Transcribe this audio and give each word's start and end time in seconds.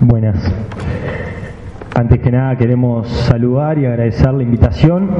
Buenas. 0.00 0.52
Antes 1.94 2.20
que 2.20 2.30
nada 2.30 2.56
queremos 2.56 3.06
saludar 3.08 3.78
y 3.78 3.84
agradecer 3.84 4.32
la 4.32 4.42
invitación. 4.42 5.10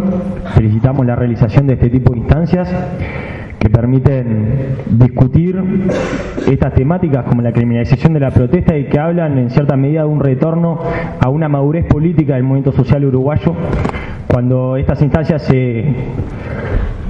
Felicitamos 0.54 1.04
la 1.04 1.14
realización 1.14 1.66
de 1.66 1.74
este 1.74 1.90
tipo 1.90 2.12
de 2.12 2.20
instancias 2.20 2.74
que 3.58 3.68
permiten 3.68 4.76
discutir 4.90 5.62
estas 6.50 6.74
temáticas 6.74 7.24
como 7.26 7.42
la 7.42 7.52
criminalización 7.52 8.14
de 8.14 8.20
la 8.20 8.30
protesta 8.30 8.76
y 8.76 8.86
que 8.86 8.98
hablan 8.98 9.38
en 9.38 9.50
cierta 9.50 9.76
medida 9.76 10.00
de 10.00 10.08
un 10.08 10.20
retorno 10.20 10.80
a 11.20 11.28
una 11.28 11.48
madurez 11.48 11.84
política 11.84 12.34
del 12.34 12.42
movimiento 12.42 12.72
social 12.72 13.04
uruguayo 13.04 13.54
cuando 14.26 14.76
estas 14.76 15.00
instancias 15.02 15.42
se 15.42 15.94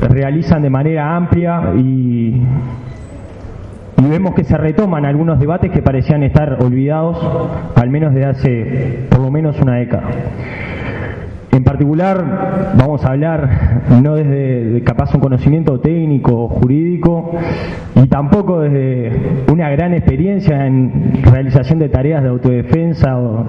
realizan 0.00 0.60
de 0.60 0.70
manera 0.70 1.16
amplia 1.16 1.72
y 1.76 2.42
y 4.02 4.10
vemos 4.10 4.34
que 4.34 4.42
se 4.42 4.56
retoman 4.56 5.04
algunos 5.04 5.38
debates 5.38 5.70
que 5.70 5.80
parecían 5.80 6.24
estar 6.24 6.58
olvidados, 6.60 7.18
al 7.76 7.88
menos 7.88 8.12
desde 8.12 8.28
hace 8.28 9.06
por 9.08 9.20
lo 9.20 9.30
menos 9.30 9.60
una 9.60 9.76
década. 9.76 10.08
En 11.52 11.64
particular, 11.64 12.72
vamos 12.76 13.04
a 13.04 13.10
hablar 13.10 13.82
no 14.02 14.14
desde 14.14 14.82
capaz 14.84 15.14
un 15.14 15.20
conocimiento 15.20 15.78
técnico 15.80 16.44
o 16.44 16.48
jurídico 16.48 17.32
y 17.94 18.06
tampoco 18.08 18.60
desde 18.60 19.12
una 19.52 19.68
gran 19.68 19.92
experiencia 19.92 20.66
en 20.66 21.22
realización 21.22 21.78
de 21.78 21.90
tareas 21.90 22.22
de 22.22 22.30
autodefensa 22.30 23.18
o 23.18 23.46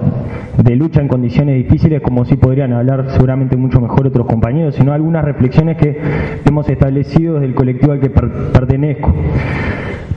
de 0.62 0.76
lucha 0.76 1.00
en 1.00 1.08
condiciones 1.08 1.56
difíciles, 1.56 2.02
como 2.02 2.26
sí 2.26 2.36
podrían 2.36 2.74
hablar 2.74 3.06
seguramente 3.08 3.56
mucho 3.56 3.80
mejor 3.80 4.06
otros 4.06 4.26
compañeros, 4.26 4.74
sino 4.74 4.92
algunas 4.92 5.24
reflexiones 5.24 5.78
que 5.78 5.98
hemos 6.44 6.68
establecido 6.68 7.34
desde 7.34 7.46
el 7.46 7.54
colectivo 7.54 7.92
al 7.92 8.00
que 8.00 8.10
pertenezco. 8.10 9.14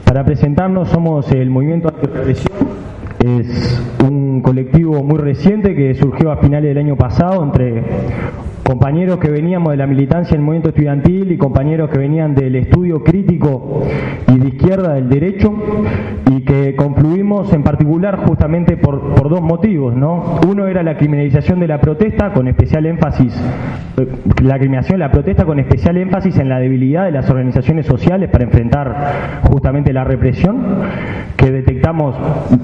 Para 0.08 0.24
presentarnos 0.24 0.88
somos 0.88 1.30
el 1.32 1.50
Movimiento 1.50 1.88
Antirrepresión, 1.88 2.56
es 3.22 3.78
un 4.02 4.40
colectivo 4.40 5.02
muy 5.02 5.18
reciente 5.18 5.74
que 5.74 5.94
surgió 5.96 6.32
a 6.32 6.38
finales 6.38 6.70
del 6.70 6.78
año 6.78 6.96
pasado 6.96 7.44
entre 7.44 7.84
compañeros 8.64 9.18
que 9.18 9.28
veníamos 9.30 9.72
de 9.72 9.76
la 9.76 9.86
militancia 9.86 10.34
en 10.34 10.40
el 10.40 10.46
movimiento 10.46 10.70
estudiantil 10.70 11.30
y 11.30 11.36
compañeros 11.36 11.90
que 11.90 11.98
venían 11.98 12.34
del 12.34 12.56
estudio 12.56 13.04
crítico 13.04 13.82
y 14.28 14.38
de 14.38 14.48
izquierda 14.48 14.94
del 14.94 15.10
derecho 15.10 15.54
en 17.28 17.62
particular 17.62 18.16
justamente 18.26 18.78
por, 18.78 19.14
por 19.14 19.28
dos 19.28 19.42
motivos, 19.42 19.94
¿no? 19.94 20.40
Uno 20.48 20.66
era 20.66 20.82
la 20.82 20.96
criminalización 20.96 21.60
de 21.60 21.68
la 21.68 21.78
protesta 21.78 22.32
con 22.32 22.48
especial 22.48 22.86
énfasis 22.86 23.38
la 24.42 24.58
criminalización 24.58 25.00
de 25.00 25.06
la 25.06 25.10
protesta 25.10 25.44
con 25.44 25.58
especial 25.58 25.96
énfasis 25.96 26.38
en 26.38 26.48
la 26.48 26.60
debilidad 26.60 27.04
de 27.04 27.10
las 27.10 27.28
organizaciones 27.30 27.86
sociales 27.86 28.30
para 28.30 28.44
enfrentar 28.44 29.40
justamente 29.42 29.92
la 29.92 30.04
represión 30.04 30.82
que 31.36 31.50
detectamos 31.50 32.16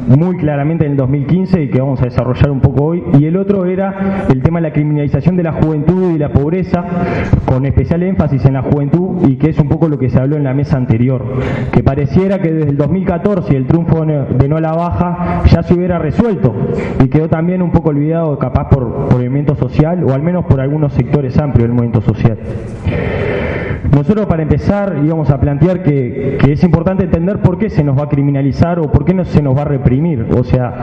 muy 0.08 0.36
claramente 0.36 0.84
en 0.84 0.92
el 0.92 0.96
2015 0.96 1.62
y 1.62 1.68
que 1.68 1.80
vamos 1.80 2.00
a 2.02 2.04
desarrollar 2.04 2.50
un 2.50 2.60
poco 2.60 2.84
hoy. 2.84 3.04
Y 3.18 3.24
el 3.26 3.36
otro 3.36 3.66
era 3.66 4.26
el 4.28 4.42
tema 4.42 4.58
de 4.58 4.68
la 4.68 4.72
criminalización 4.72 5.36
de 5.36 5.42
la 5.44 5.52
juventud 5.52 6.12
y 6.12 6.18
la 6.18 6.32
pobreza, 6.32 6.84
con 7.44 7.66
especial 7.66 8.02
énfasis 8.02 8.44
en 8.44 8.54
la 8.54 8.62
juventud 8.62 9.28
y 9.28 9.36
que 9.36 9.50
es 9.50 9.58
un 9.58 9.68
poco 9.68 9.88
lo 9.88 9.98
que 9.98 10.10
se 10.10 10.18
habló 10.18 10.36
en 10.36 10.44
la 10.44 10.54
mesa 10.54 10.76
anterior, 10.76 11.24
que 11.72 11.82
pareciera 11.82 12.40
que 12.40 12.52
desde 12.52 12.70
el 12.70 12.76
2014 12.76 13.56
el 13.56 13.66
triunfo 13.66 14.04
de 14.04 14.48
no 14.54 14.60
la 14.60 14.72
baja 14.72 15.42
ya 15.46 15.62
se 15.62 15.74
hubiera 15.74 15.98
resuelto 15.98 16.54
y 17.02 17.08
quedó 17.08 17.28
también 17.28 17.60
un 17.60 17.72
poco 17.72 17.88
olvidado 17.88 18.38
capaz 18.38 18.68
por, 18.68 18.84
movimiento 18.84 19.56
social 19.56 20.04
o 20.04 20.12
al 20.14 20.22
menos 20.22 20.44
por 20.44 20.60
algunos 20.60 20.92
sectores 20.92 21.34
es 21.34 21.40
amplio 21.40 21.64
del 21.64 21.72
movimiento 21.72 22.00
social. 22.00 22.38
Nosotros 23.92 24.26
para 24.26 24.42
empezar 24.42 25.00
íbamos 25.04 25.30
a 25.30 25.38
plantear 25.38 25.82
que, 25.82 26.38
es 26.48 26.64
importante 26.64 27.04
entender 27.04 27.38
por 27.40 27.58
qué 27.58 27.70
se 27.70 27.84
nos 27.84 27.98
va 27.98 28.04
a 28.04 28.08
criminalizar 28.08 28.78
o 28.78 28.90
por 28.90 29.04
qué 29.04 29.14
no 29.14 29.24
se 29.24 29.42
nos 29.42 29.56
va 29.56 29.62
a 29.62 29.66
reprimir. 29.66 30.26
O 30.36 30.44
sea, 30.44 30.74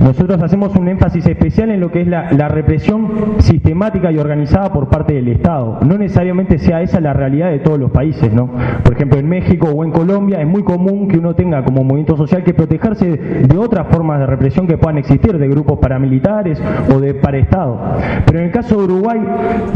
nosotros 0.00 0.42
hacemos 0.42 0.74
un 0.76 0.88
énfasis 0.88 1.26
especial 1.26 1.70
en 1.70 1.80
lo 1.80 1.90
que 1.90 2.02
es 2.02 2.06
la, 2.06 2.48
represión 2.52 3.36
sistemática 3.38 4.10
y 4.12 4.18
organizada 4.18 4.72
por 4.72 4.88
parte 4.88 5.14
del 5.14 5.28
Estado. 5.28 5.78
No 5.86 5.96
necesariamente 5.96 6.58
sea 6.58 6.82
esa 6.82 7.00
la 7.00 7.12
realidad 7.12 7.50
de 7.50 7.60
todos 7.60 7.78
los 7.78 7.90
países, 7.90 8.32
¿no? 8.32 8.50
Por 8.82 8.94
ejemplo, 8.94 9.18
en 9.18 9.28
México 9.28 9.68
o 9.68 9.84
en 9.84 9.90
Colombia 9.90 10.40
es 10.40 10.46
muy 10.46 10.62
común 10.62 11.08
que 11.08 11.18
uno 11.18 11.34
tenga 11.34 11.64
como 11.64 11.84
movimiento 11.84 12.16
social 12.16 12.42
que 12.42 12.52
protegerse 12.52 13.06
de 13.06 13.58
otras 13.58 13.86
formas 13.88 14.20
de 14.20 14.26
represión 14.26 14.66
que 14.66 14.76
puedan 14.76 14.98
existir, 14.98 15.38
de 15.38 15.48
grupos 15.48 15.78
paramilitares 15.78 16.60
o 16.94 17.00
de 17.00 17.14
paraestado. 17.14 17.80
Pero 18.26 18.38
en 18.40 18.46
el 18.46 18.50
caso 18.50 18.76
de 18.76 18.84
Uruguay, 18.84 19.20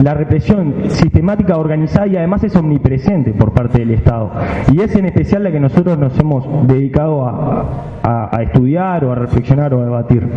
la 0.03 0.15
represión 0.15 0.75
sistemática, 0.89 1.57
organizada 1.57 2.07
y 2.09 2.17
además 2.17 2.45
es 2.45 2.56
omnipresente 2.57 3.33
por 3.33 3.53
parte 3.53 3.79
del 3.79 3.93
Estado. 3.93 4.31
Y 4.73 4.81
es 4.81 4.95
en 4.97 5.07
especial 5.07 5.45
la 5.45 5.53
que 5.53 5.61
nosotros 5.61 5.99
nos 5.99 6.19
hemos 6.19 6.67
dedicado 6.67 7.27
a, 7.27 8.43
estudiar 8.43 9.05
o 9.05 9.13
a 9.13 9.15
reflexionar 9.15 9.75
o 9.75 9.81
a 9.81 9.85
debatir. 9.85 10.29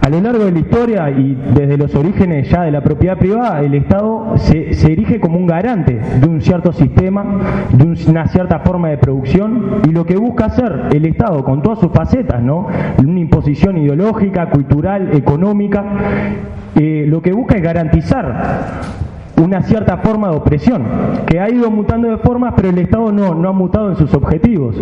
A 0.00 0.10
lo 0.10 0.20
largo 0.20 0.44
de 0.44 0.52
la 0.52 0.58
historia 0.58 1.10
y 1.10 1.34
desde 1.54 1.78
los 1.78 1.94
orígenes 1.94 2.50
ya 2.50 2.62
de 2.62 2.70
la 2.70 2.82
propiedad 2.82 3.16
privada, 3.16 3.62
el 3.62 3.74
Estado 3.74 4.36
se, 4.36 4.70
erige 4.92 5.18
como 5.18 5.38
un 5.38 5.46
garante 5.46 5.94
de 5.94 6.26
un 6.26 6.42
cierto 6.42 6.72
sistema, 6.72 7.24
de 7.72 8.10
una 8.10 8.26
cierta 8.26 8.58
forma 8.58 8.90
de 8.90 8.98
producción 8.98 9.80
y 9.88 9.92
lo 9.92 10.04
que 10.04 10.16
busca 10.16 10.46
hacer 10.46 10.88
el 10.92 11.06
Estado 11.06 11.42
con 11.42 11.62
todas 11.62 11.78
sus 11.78 11.90
facetas, 11.90 12.42
¿no? 12.42 12.66
Una 12.98 13.20
imposición 13.20 13.78
ideológica, 13.78 14.50
cultural, 14.50 15.16
económica, 15.16 15.82
eh, 16.76 17.06
lo 17.08 17.22
que 17.22 17.32
busca 17.32 17.56
es 17.56 17.62
garantizar 17.62 19.03
una 19.42 19.62
cierta 19.62 19.98
forma 19.98 20.30
de 20.30 20.36
opresión, 20.36 20.84
que 21.26 21.40
ha 21.40 21.50
ido 21.50 21.70
mutando 21.70 22.08
de 22.08 22.18
formas, 22.18 22.54
pero 22.56 22.70
el 22.70 22.78
Estado 22.78 23.12
no, 23.12 23.34
no 23.34 23.48
ha 23.48 23.52
mutado 23.52 23.90
en 23.90 23.96
sus 23.96 24.14
objetivos. 24.14 24.76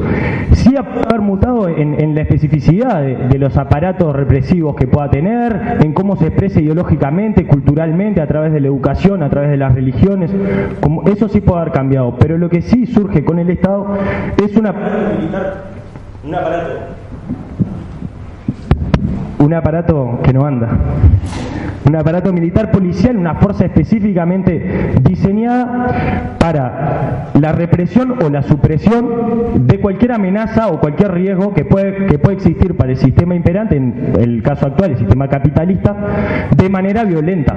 Sí 0.52 0.74
ha 0.76 0.82
mutado 1.20 1.68
en, 1.68 2.14
la 2.14 2.22
especificidad 2.22 3.02
de, 3.02 3.38
los 3.38 3.56
aparatos 3.56 4.14
represivos 4.14 4.76
que 4.76 4.86
pueda 4.86 5.10
tener, 5.10 5.78
en 5.80 5.92
cómo 5.92 6.16
se 6.16 6.26
expresa 6.26 6.60
ideológicamente, 6.60 7.46
culturalmente, 7.46 8.20
a 8.20 8.26
través 8.26 8.52
de 8.52 8.60
la 8.60 8.68
educación, 8.68 9.22
a 9.22 9.30
través 9.30 9.50
de 9.50 9.56
las 9.56 9.74
religiones. 9.74 10.30
Como, 10.80 11.02
eso 11.04 11.28
sí 11.28 11.40
puede 11.40 11.60
haber 11.60 11.72
cambiado, 11.72 12.16
pero 12.18 12.38
lo 12.38 12.48
que 12.48 12.62
sí 12.62 12.86
surge 12.86 13.24
con 13.24 13.38
el 13.38 13.50
Estado 13.50 13.86
es 14.42 14.56
una, 14.56 14.70
un 16.24 16.34
aparato. 16.34 17.01
Un 19.42 19.54
aparato 19.54 20.20
que 20.22 20.32
no 20.32 20.46
anda 20.46 20.68
un 21.84 21.96
aparato 21.96 22.32
militar 22.32 22.70
policial, 22.70 23.16
una 23.16 23.34
fuerza 23.36 23.64
específicamente 23.64 24.94
diseñada 25.02 26.36
para 26.38 27.30
la 27.38 27.52
represión 27.52 28.22
o 28.22 28.30
la 28.30 28.42
supresión 28.42 29.66
de 29.66 29.80
cualquier 29.80 30.12
amenaza 30.12 30.68
o 30.68 30.80
cualquier 30.80 31.12
riesgo 31.12 31.52
que 31.52 31.64
puede, 31.64 32.06
que 32.06 32.18
puede 32.18 32.36
existir 32.36 32.76
para 32.76 32.92
el 32.92 32.98
sistema 32.98 33.34
imperante, 33.34 33.76
en 33.76 34.14
el 34.18 34.42
caso 34.42 34.66
actual, 34.66 34.92
el 34.92 34.98
sistema 34.98 35.28
capitalista, 35.28 35.96
de 36.56 36.68
manera 36.68 37.04
violenta. 37.04 37.56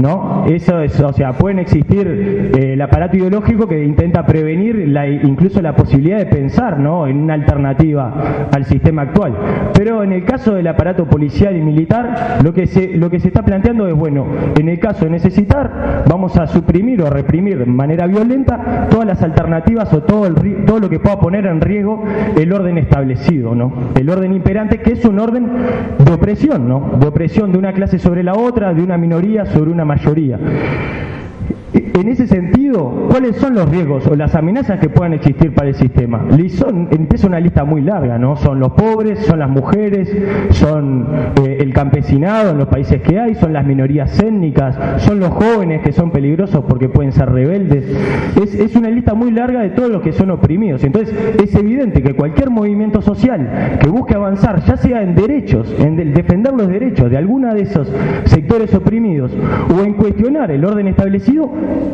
¿No? 0.00 0.44
Eso 0.46 0.80
es, 0.80 0.98
o 1.00 1.12
sea, 1.12 1.32
pueden 1.32 1.58
existir 1.58 2.06
eh, 2.06 2.72
el 2.74 2.82
aparato 2.82 3.16
ideológico 3.16 3.66
que 3.66 3.82
intenta 3.84 4.24
prevenir 4.26 4.76
incluso 5.24 5.62
la 5.62 5.74
posibilidad 5.74 6.18
de 6.18 6.26
pensar, 6.26 6.78
¿no? 6.78 7.06
En 7.06 7.18
una 7.18 7.34
alternativa 7.34 8.48
al 8.52 8.64
sistema 8.64 9.02
actual. 9.02 9.34
Pero 9.74 10.02
en 10.02 10.12
el 10.12 10.24
caso 10.24 10.54
del 10.54 10.66
aparato 10.66 11.06
policial 11.06 11.56
y 11.56 11.62
militar, 11.62 12.38
lo 12.42 12.52
que 12.52 12.66
se, 12.66 12.96
lo 12.96 13.10
que 13.10 13.20
se 13.20 13.28
está 13.28 13.42
planteando 13.42 13.88
es, 13.88 13.94
bueno, 13.94 14.26
en 14.58 14.68
el 14.68 14.78
caso 14.78 15.04
de 15.04 15.10
necesitar, 15.10 16.04
vamos 16.08 16.36
a 16.36 16.46
suprimir 16.46 17.02
o 17.02 17.10
reprimir 17.10 17.58
de 17.58 17.66
manera 17.66 18.06
violenta 18.06 18.88
todas 18.90 19.06
las 19.06 19.22
alternativas 19.22 19.92
o 19.92 20.02
todo, 20.02 20.32
todo 20.66 20.80
lo 20.80 20.88
que 20.88 20.98
pueda 20.98 21.18
poner 21.18 21.46
en 21.46 21.60
riesgo 21.60 22.04
el 22.36 22.52
orden 22.52 22.78
establecido, 22.78 23.54
¿no? 23.54 23.72
El 23.94 24.10
orden 24.10 24.32
imperante, 24.34 24.78
que 24.78 24.92
es 24.92 25.04
un 25.04 25.18
orden 25.18 25.46
de 25.98 26.12
opresión, 26.12 26.68
¿no? 26.68 26.92
De 27.00 27.06
opresión 27.06 27.52
de 27.52 27.58
una 27.58 27.72
clase 27.72 27.98
sobre 27.98 28.22
la 28.22 28.34
otra, 28.34 28.74
de 28.74 28.82
una 28.82 28.98
minoría 28.98 29.46
sobre 29.46 29.70
una 29.70 29.85
mayoría. 29.86 30.38
En 31.72 32.08
ese 32.08 32.26
sentido, 32.26 32.65
¿cuáles 32.72 33.36
son 33.36 33.54
los 33.54 33.68
riesgos 33.68 34.06
o 34.06 34.14
las 34.14 34.34
amenazas 34.34 34.80
que 34.80 34.88
puedan 34.88 35.14
existir 35.14 35.52
para 35.52 35.68
el 35.68 35.74
sistema? 35.74 36.26
Son, 36.48 36.88
empieza 36.90 37.26
una 37.26 37.40
lista 37.40 37.64
muy 37.64 37.82
larga, 37.82 38.18
¿no? 38.18 38.36
Son 38.36 38.60
los 38.60 38.72
pobres, 38.72 39.20
son 39.26 39.38
las 39.38 39.50
mujeres, 39.50 40.14
son 40.50 41.06
eh, 41.44 41.58
el 41.60 41.72
campesinado 41.72 42.50
en 42.50 42.58
los 42.58 42.68
países 42.68 43.02
que 43.02 43.18
hay, 43.18 43.34
son 43.34 43.52
las 43.52 43.66
minorías 43.66 44.18
étnicas, 44.20 45.02
son 45.02 45.20
los 45.20 45.30
jóvenes 45.30 45.82
que 45.82 45.92
son 45.92 46.10
peligrosos 46.10 46.64
porque 46.68 46.88
pueden 46.88 47.12
ser 47.12 47.30
rebeldes. 47.30 47.84
Es, 48.36 48.76
una 48.76 48.90
lista 48.90 49.14
muy 49.14 49.30
larga 49.30 49.62
de 49.62 49.70
todos 49.70 49.90
los 49.90 50.02
que 50.02 50.12
son 50.12 50.30
oprimidos. 50.30 50.84
Entonces, 50.84 51.14
es 51.42 51.54
evidente 51.54 52.02
que 52.02 52.14
cualquier 52.14 52.50
movimiento 52.50 53.00
social 53.00 53.78
que 53.80 53.88
busque 53.88 54.14
avanzar, 54.14 54.62
ya 54.64 54.76
sea 54.76 55.02
en 55.02 55.14
derechos, 55.14 55.74
en 55.78 55.96
defender 56.12 56.52
los 56.52 56.68
derechos 56.68 57.10
de 57.10 57.16
alguna 57.16 57.54
de 57.54 57.62
esos 57.62 57.90
sectores 58.24 58.74
oprimidos 58.74 59.32
o 59.74 59.82
en 59.82 59.94
cuestionar 59.94 60.50
el 60.50 60.64
orden 60.64 60.88
establecido, 60.88 61.50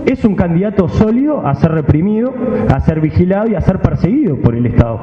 es 0.07 0.25
un 0.25 0.35
candidato 0.35 0.63
sólido 0.89 1.47
a 1.47 1.55
ser 1.55 1.73
reprimido, 1.73 2.33
a 2.69 2.81
ser 2.81 3.01
vigilado 3.01 3.49
y 3.49 3.55
a 3.55 3.61
ser 3.61 3.81
perseguido 3.81 4.37
por 4.37 4.55
el 4.55 4.67
Estado. 4.67 4.99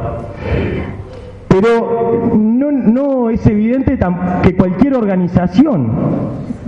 Pero 1.48 2.36
no, 2.38 3.30
es 3.30 3.46
evidente 3.48 3.98
que 4.44 4.56
cualquier 4.56 4.94
organización 4.94 5.90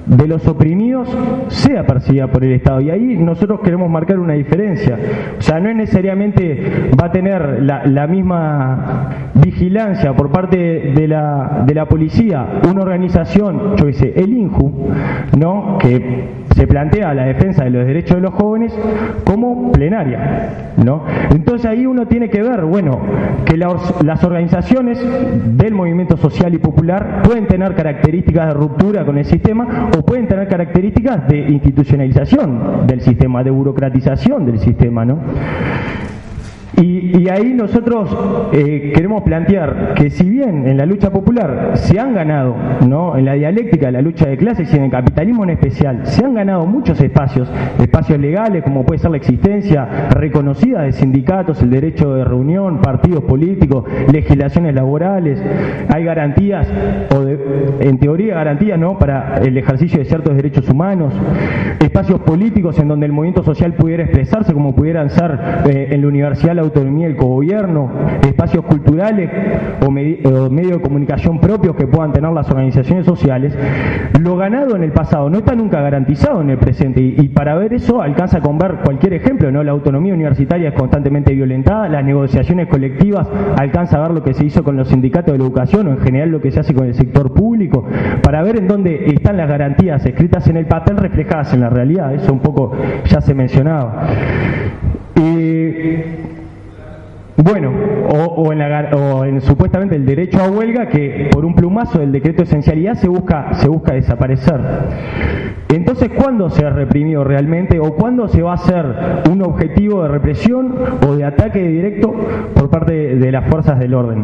de 0.06 0.28
los 0.28 0.48
oprimidos 0.48 1.10
sea 1.48 1.86
percibida 1.86 2.28
por 2.28 2.44
el 2.44 2.54
Estado. 2.54 2.82
Y 2.82 2.90
ahí 2.90 3.18
nosotros 3.18 3.62
queremos 3.62 3.90
marcar 3.90 4.20
una 4.20 4.34
diferencia. 4.34 4.98
O 5.38 5.42
sea, 5.42 5.60
no 5.60 5.70
es 5.70 5.76
necesariamente 5.76 6.92
va 7.00 7.08
a 7.08 7.12
tener 7.12 7.64
la, 7.64 8.08
misma 8.08 9.30
vigilancia 9.36 10.14
por 10.14 10.32
parte 10.32 10.58
de 10.58 11.08
la, 11.08 11.64
de 11.66 11.74
la 11.74 11.86
policía 11.86 12.62
una 12.70 12.82
organización, 12.82 13.76
yo 13.78 13.92
sé, 13.94 14.14
el 14.16 14.34
INJU, 14.34 14.90
¿no? 15.38 15.78
que 15.80 16.42
se 16.56 16.68
plantea 16.68 17.14
la 17.14 17.26
defensa 17.26 17.64
de 17.64 17.70
los 17.70 17.86
derechos 17.86 18.18
de 18.18 18.22
los 18.22 18.34
jóvenes 18.34 18.78
como 19.24 19.72
plenaria, 19.72 20.74
¿no? 20.84 21.04
Entonces 21.32 21.70
ahí 21.70 21.86
uno 21.86 22.08
tiene 22.08 22.30
que 22.30 22.42
ver, 22.42 22.62
bueno, 22.62 23.00
que 23.46 23.58
las 23.58 24.24
organizaciones 24.24 25.00
del 25.58 25.74
movimiento 25.74 26.18
social 26.18 26.54
y 26.54 26.58
popular 26.58 27.22
pueden 27.24 27.48
tener 27.48 27.76
características 27.76 28.48
de 28.48 28.54
ruptura 28.54 29.06
con 29.06 29.18
el 29.18 29.26
sistema 29.26 29.90
o 29.98 30.02
pueden 30.04 30.28
tener 30.28 30.48
características 30.48 31.28
de 31.28 31.40
institucionalización 31.40 32.88
del 32.88 33.02
sistema, 33.02 33.44
de 33.44 33.52
burocratización 33.52 34.46
del 34.46 34.60
sistema, 34.60 35.06
¿no? 35.06 35.20
Y, 36.78 37.30
ahí 37.30 37.54
nosotros 37.54 38.10
eh, 38.54 38.92
queremos 38.96 39.24
plantear 39.24 39.94
que 39.96 40.10
si 40.10 40.30
bien 40.30 40.68
en 40.68 40.78
la 40.78 40.86
lucha 40.86 41.12
popular 41.12 41.72
se 41.76 42.00
han 42.00 42.14
ganado, 42.14 42.56
¿no? 42.88 43.18
en 43.18 43.26
la 43.26 43.34
dialéctica 43.34 43.88
de 43.88 43.92
la 43.92 44.02
lucha 44.02 44.26
de 44.26 44.38
clases 44.38 44.74
y 44.74 44.78
en 44.78 44.84
el 44.84 44.92
capitalismo 44.92 45.44
en 45.44 45.52
especial, 45.52 46.06
se 46.06 46.26
han 46.26 46.34
ganado 46.34 46.66
muchos 46.66 47.00
espacios, 47.02 47.52
espacios 47.80 48.20
legales 48.20 48.64
como 48.64 48.86
puede 48.86 49.00
ser 49.00 49.12
la 49.12 49.18
existencia 49.18 50.10
reconocida 50.12 50.84
de 50.84 50.92
sindicatos, 50.94 51.62
el 51.62 51.70
derecho 51.70 52.16
de 52.16 52.24
reunión, 52.24 52.80
partidos 52.80 53.24
políticos, 53.24 53.86
legislaciones 54.12 54.74
laborales, 54.74 55.42
hay 55.90 56.04
garantías, 56.04 56.68
o 57.16 57.28
en 57.80 57.98
teoría 58.00 58.36
garantías 58.36 58.80
¿no? 58.80 58.98
para 58.98 59.38
el 59.38 59.58
ejercicio 59.58 60.00
de 60.00 60.06
ciertos 60.06 60.36
derechos 60.36 60.68
humanos, 60.70 61.14
espacios 61.80 62.22
políticos 62.22 62.80
en 62.80 62.88
donde 62.88 63.06
el 63.06 63.12
movimiento 63.12 63.44
social 63.44 63.74
pudiera 63.74 64.04
expresarse 64.04 64.54
como 64.54 64.76
pudieran 64.76 65.10
ser 65.10 65.40
eh, 65.70 65.90
en 65.92 66.02
la 66.02 66.08
universidad 66.08 66.61
autonomía 66.62 67.08
del 67.08 67.18
cogobierno, 67.18 67.90
espacios 68.26 68.66
culturales 68.66 69.30
o, 69.86 69.92
medios 69.92 70.78
de 70.78 70.82
comunicación 70.82 71.40
propios 71.40 71.76
que 71.76 71.88
puedan 71.88 72.14
tener 72.14 72.32
las 72.32 72.50
organizaciones 72.50 73.06
sociales, 73.06 73.54
lo 74.20 74.38
ganado 74.38 74.76
en 74.76 74.84
el 74.84 74.92
pasado 74.92 75.30
no 75.30 75.40
está 75.40 75.56
nunca 75.56 75.82
garantizado 75.82 76.42
en 76.42 76.50
el 76.50 76.58
presente 76.58 77.02
y, 77.02 77.30
para 77.30 77.56
ver 77.56 77.74
eso 77.74 78.02
alcanza 78.02 78.40
con 78.42 78.58
ver 78.58 78.78
cualquier 78.84 79.14
ejemplo, 79.14 79.52
¿no? 79.52 79.64
La 79.64 79.72
autonomía 79.72 80.14
universitaria 80.14 80.70
es 80.70 80.76
constantemente 80.76 81.34
violentada, 81.34 81.90
las 81.90 82.04
negociaciones 82.04 82.68
colectivas 82.68 83.28
alcanza 83.58 83.98
a 83.98 84.08
ver 84.08 84.12
lo 84.12 84.24
que 84.24 84.34
se 84.34 84.46
hizo 84.46 84.64
con 84.64 84.78
los 84.78 84.88
sindicatos 84.90 85.34
de 85.34 85.38
la 85.38 85.44
educación 85.46 85.88
o 85.88 85.92
en 85.92 86.00
general 86.00 86.30
lo 86.30 86.42
que 86.42 86.52
se 86.52 86.60
hace 86.60 86.74
con 86.74 86.88
el 86.88 86.94
sector 86.94 87.34
público, 87.34 87.86
para 88.22 88.44
ver 88.44 88.58
en 88.58 88.68
dónde 88.68 89.06
están 89.08 89.38
las 89.38 89.48
garantías 89.48 90.06
escritas 90.06 90.48
en 90.48 90.58
el 90.58 90.66
papel 90.66 90.98
reflejadas 90.98 91.54
en 91.54 91.62
la 91.62 91.70
realidad, 91.70 92.14
eso 92.14 92.32
un 92.32 92.40
poco 92.40 92.72
ya 93.06 93.22
se 93.22 93.34
mencionaba. 93.34 94.08
Bueno, 97.44 97.72
o, 98.10 99.26
en 99.26 99.42
supuestamente 99.42 99.96
el 99.96 100.06
derecho 100.06 100.40
a 100.40 100.48
huelga 100.48 100.88
que 100.88 101.30
por 101.32 101.44
un 101.44 101.56
plumazo 101.56 102.00
del 102.00 102.12
decreto 102.12 102.38
de 102.38 102.44
esencialidad 102.44 102.96
se 102.96 103.08
busca, 103.08 103.54
se 103.54 103.68
busca 103.68 103.94
desaparecer. 103.94 104.60
Entonces, 105.70 106.10
¿cuándo 106.10 106.50
se 106.50 106.66
ha 106.66 106.70
reprimido 106.70 107.24
realmente 107.24 107.80
o 107.80 107.96
cuándo 107.96 108.28
se 108.28 108.42
va 108.42 108.52
a 108.52 108.56
hacer 108.56 108.86
un 109.32 109.42
objetivo 109.42 110.04
de 110.04 110.10
represión 110.10 110.76
o 111.08 111.16
de 111.16 111.24
ataque 111.24 111.64
directo 111.68 112.14
por 112.54 112.70
parte 112.70 113.16
de 113.16 113.32
las 113.32 113.50
fuerzas 113.50 113.80
del 113.80 113.94
orden? 113.94 114.24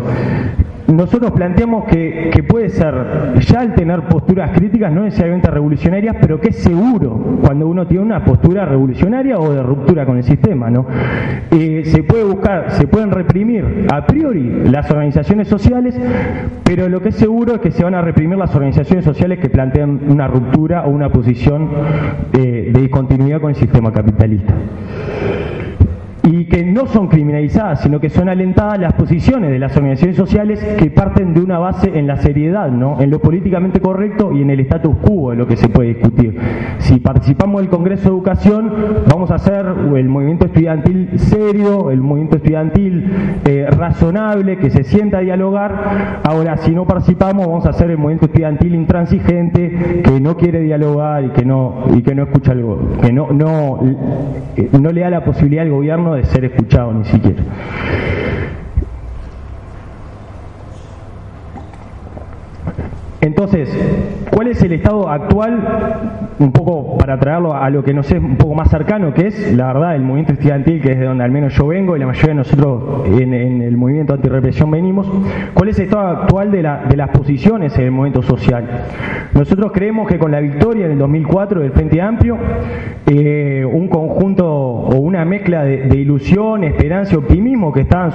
nosotros 0.87 1.31
planteamos 1.31 1.85
que, 1.85 2.43
puede 2.47 2.69
ser, 2.69 3.33
ya 3.39 3.59
al 3.59 3.75
tener 3.75 4.03
posturas 4.03 4.51
críticas, 4.57 4.91
no 4.91 5.03
necesariamente 5.03 5.49
revolucionarias, 5.51 6.15
pero 6.21 6.39
que 6.39 6.49
es 6.49 6.57
seguro 6.57 7.39
cuando 7.41 7.67
uno 7.67 7.85
tiene 7.85 8.03
una 8.03 8.23
postura 8.23 8.65
revolucionaria 8.65 9.37
o 9.37 9.53
de 9.53 9.61
ruptura 9.61 10.05
con 10.05 10.17
el 10.17 10.23
sistema. 10.23 10.69
¿no? 10.69 10.85
Eh, 11.51 11.83
se 11.85 12.03
puede 12.03 12.23
buscar, 12.23 12.71
se 12.71 12.87
pueden 12.87 13.06
reprimir 13.11 13.87
a 13.91 14.05
priori 14.05 14.69
las 14.69 14.89
organizaciones 14.91 15.47
sociales, 15.47 15.99
pero 16.63 16.89
lo 16.89 17.01
que 17.01 17.09
es 17.09 17.15
seguro 17.15 17.55
es 17.55 17.61
que 17.61 17.71
se 17.71 17.83
van 17.83 17.95
a 17.95 18.01
reprimir 18.01 18.37
las 18.37 18.53
organizaciones 18.55 19.05
sociales 19.05 19.39
que 19.39 19.49
plantean 19.49 20.01
una 20.07 20.27
ruptura 20.27 20.85
o 20.85 20.89
una 20.89 21.09
posición 21.09 21.69
eh, 22.33 22.71
de 22.73 22.81
discontinuidad 22.81 23.41
con 23.41 23.51
el 23.51 23.55
sistema 23.55 23.91
capitalista. 23.91 24.53
Y 26.23 26.45
que 26.45 26.63
no 26.77 26.85
son 26.85 27.07
criminalizadas, 27.07 27.81
sino 27.81 27.99
que 27.99 28.11
son 28.11 28.29
alentadas 28.29 28.79
las 28.79 28.93
posiciones 28.93 29.49
de 29.49 29.57
las 29.57 29.75
organizaciones 29.75 30.15
sociales 30.15 30.63
que 30.77 30.91
parten 30.91 31.33
de 31.33 31.41
una 31.41 31.57
base 31.57 31.97
en 31.97 32.05
la 32.05 32.17
seriedad, 32.17 32.69
¿no? 32.69 33.01
en 33.01 33.09
lo 33.09 33.19
políticamente 33.19 33.81
correcto 33.81 34.31
y 34.31 34.43
en 34.43 34.51
el 34.51 34.59
status 34.59 34.95
quo 34.97 35.31
de 35.31 35.37
lo 35.37 35.47
que 35.47 35.57
se 35.57 35.69
puede 35.69 35.95
discutir. 35.95 36.37
Si 36.77 36.99
participamos 36.99 37.61
del 37.61 37.71
Congreso 37.71 38.03
de 38.03 38.09
Educación, 38.09 38.71
vamos 39.09 39.31
a 39.31 39.35
hacer 39.35 39.65
el 39.95 40.07
movimiento 40.07 40.45
estudiantil 40.45 41.17
serio, 41.17 41.89
el 41.89 41.99
movimiento 41.99 42.37
estudiantil 42.37 43.11
eh, 43.45 43.65
razonable, 43.71 44.57
que 44.57 44.69
se 44.69 44.83
sienta 44.83 45.17
a 45.17 45.21
dialogar. 45.21 46.21
Ahora, 46.23 46.57
si 46.57 46.75
no 46.75 46.85
participamos, 46.85 47.47
vamos 47.47 47.65
a 47.65 47.71
hacer 47.71 47.89
el 47.89 47.97
movimiento 47.97 48.27
estudiantil 48.27 48.75
intransigente, 48.75 50.03
que 50.03 50.21
no 50.21 50.37
quiere 50.37 50.59
dialogar 50.59 51.25
y 51.25 51.29
que 51.29 51.43
no, 51.43 51.85
y 51.95 52.03
que 52.03 52.13
no 52.13 52.23
escucha 52.23 52.51
algo, 52.51 52.91
que 53.01 53.11
no, 53.11 53.31
no, 53.31 53.79
eh, 54.55 54.69
no 54.79 54.91
le 54.91 55.01
da 55.01 55.09
la 55.09 55.25
posibilidad 55.25 55.63
al 55.63 55.71
gobierno 55.71 56.13
de 56.13 56.23
ser 56.25 56.45
escuchado 56.45 56.66
ni 56.93 57.05
siquiera. 57.05 57.43
Entonces, 63.21 63.69
¿cuál 64.37 64.49
es 64.49 64.61
el 64.61 64.71
estado 64.73 65.09
actual? 65.09 65.63
Un 66.37 66.51
poco 66.51 66.95
para 66.95 67.17
traerlo 67.17 67.55
a 67.55 67.71
lo 67.71 67.83
que 67.83 67.91
nos 67.91 68.11
es 68.11 68.21
un 68.21 68.37
poco 68.37 68.53
más 68.53 68.69
cercano, 68.69 69.11
que 69.11 69.25
es 69.25 69.51
la 69.55 69.73
verdad 69.73 69.95
el 69.95 70.03
movimiento 70.03 70.33
estudiantil, 70.33 70.79
que 70.79 70.91
es 70.91 70.99
de 70.99 71.05
donde 71.05 71.23
al 71.23 71.31
menos 71.31 71.55
yo 71.55 71.65
vengo 71.65 71.97
y 71.97 71.99
la 71.99 72.05
mayoría 72.05 72.29
de 72.29 72.35
nosotros 72.35 73.07
en, 73.19 73.33
el 73.33 73.75
movimiento 73.75 74.13
antirrepresión 74.13 74.69
venimos. 74.69 75.11
¿Cuál 75.55 75.69
es 75.69 75.79
el 75.79 75.85
estado 75.85 76.09
actual 76.09 76.51
de, 76.51 76.61
las 76.61 77.09
posiciones 77.09 77.75
en 77.79 77.85
el 77.85 77.91
movimiento 77.91 78.21
social? 78.21 78.63
Nosotros 79.33 79.71
creemos 79.73 80.07
que 80.07 80.19
con 80.19 80.29
la 80.29 80.39
victoria 80.39 80.85
en 80.85 80.91
el 80.91 80.99
2004 80.99 81.61
del 81.61 81.71
Frente 81.71 81.99
Amplio, 81.99 82.37
eh, 83.07 83.65
un 83.65 83.87
conjunto 83.87 84.47
o 84.47 84.97
una 84.97 85.25
mezcla 85.25 85.63
de, 85.63 85.97
ilusión, 85.97 86.63
esperanza 86.63 87.15
y 87.15 87.17
optimismo 87.17 87.73
que 87.73 87.81
estaban 87.81 88.11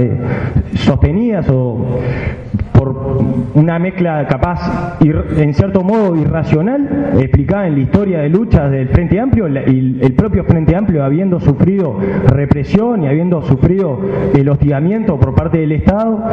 eh, 0.00 0.16
sostenidas 0.74 1.48
o 1.48 2.00
por 2.74 3.22
una 3.54 3.78
mezcla 3.78 4.26
capaz, 4.28 4.98
en 5.44 5.52
cierto 5.52 5.82
modo 5.82 6.16
irracional, 6.16 7.12
explicada 7.20 7.66
en 7.66 7.74
la 7.74 7.80
historia 7.80 8.18
de 8.20 8.30
luchas 8.30 8.70
del 8.70 8.88
Frente 8.88 9.20
Amplio, 9.20 9.46
y 9.46 9.98
el 10.00 10.14
propio 10.14 10.44
Frente 10.44 10.74
Amplio 10.74 11.04
habiendo 11.04 11.38
sufrido 11.38 11.98
represión 12.26 13.02
y 13.02 13.08
habiendo 13.08 13.42
sufrido 13.42 14.00
el 14.34 14.48
hostigamiento 14.48 15.20
por 15.20 15.34
parte 15.34 15.58
del 15.58 15.72
Estado, 15.72 16.24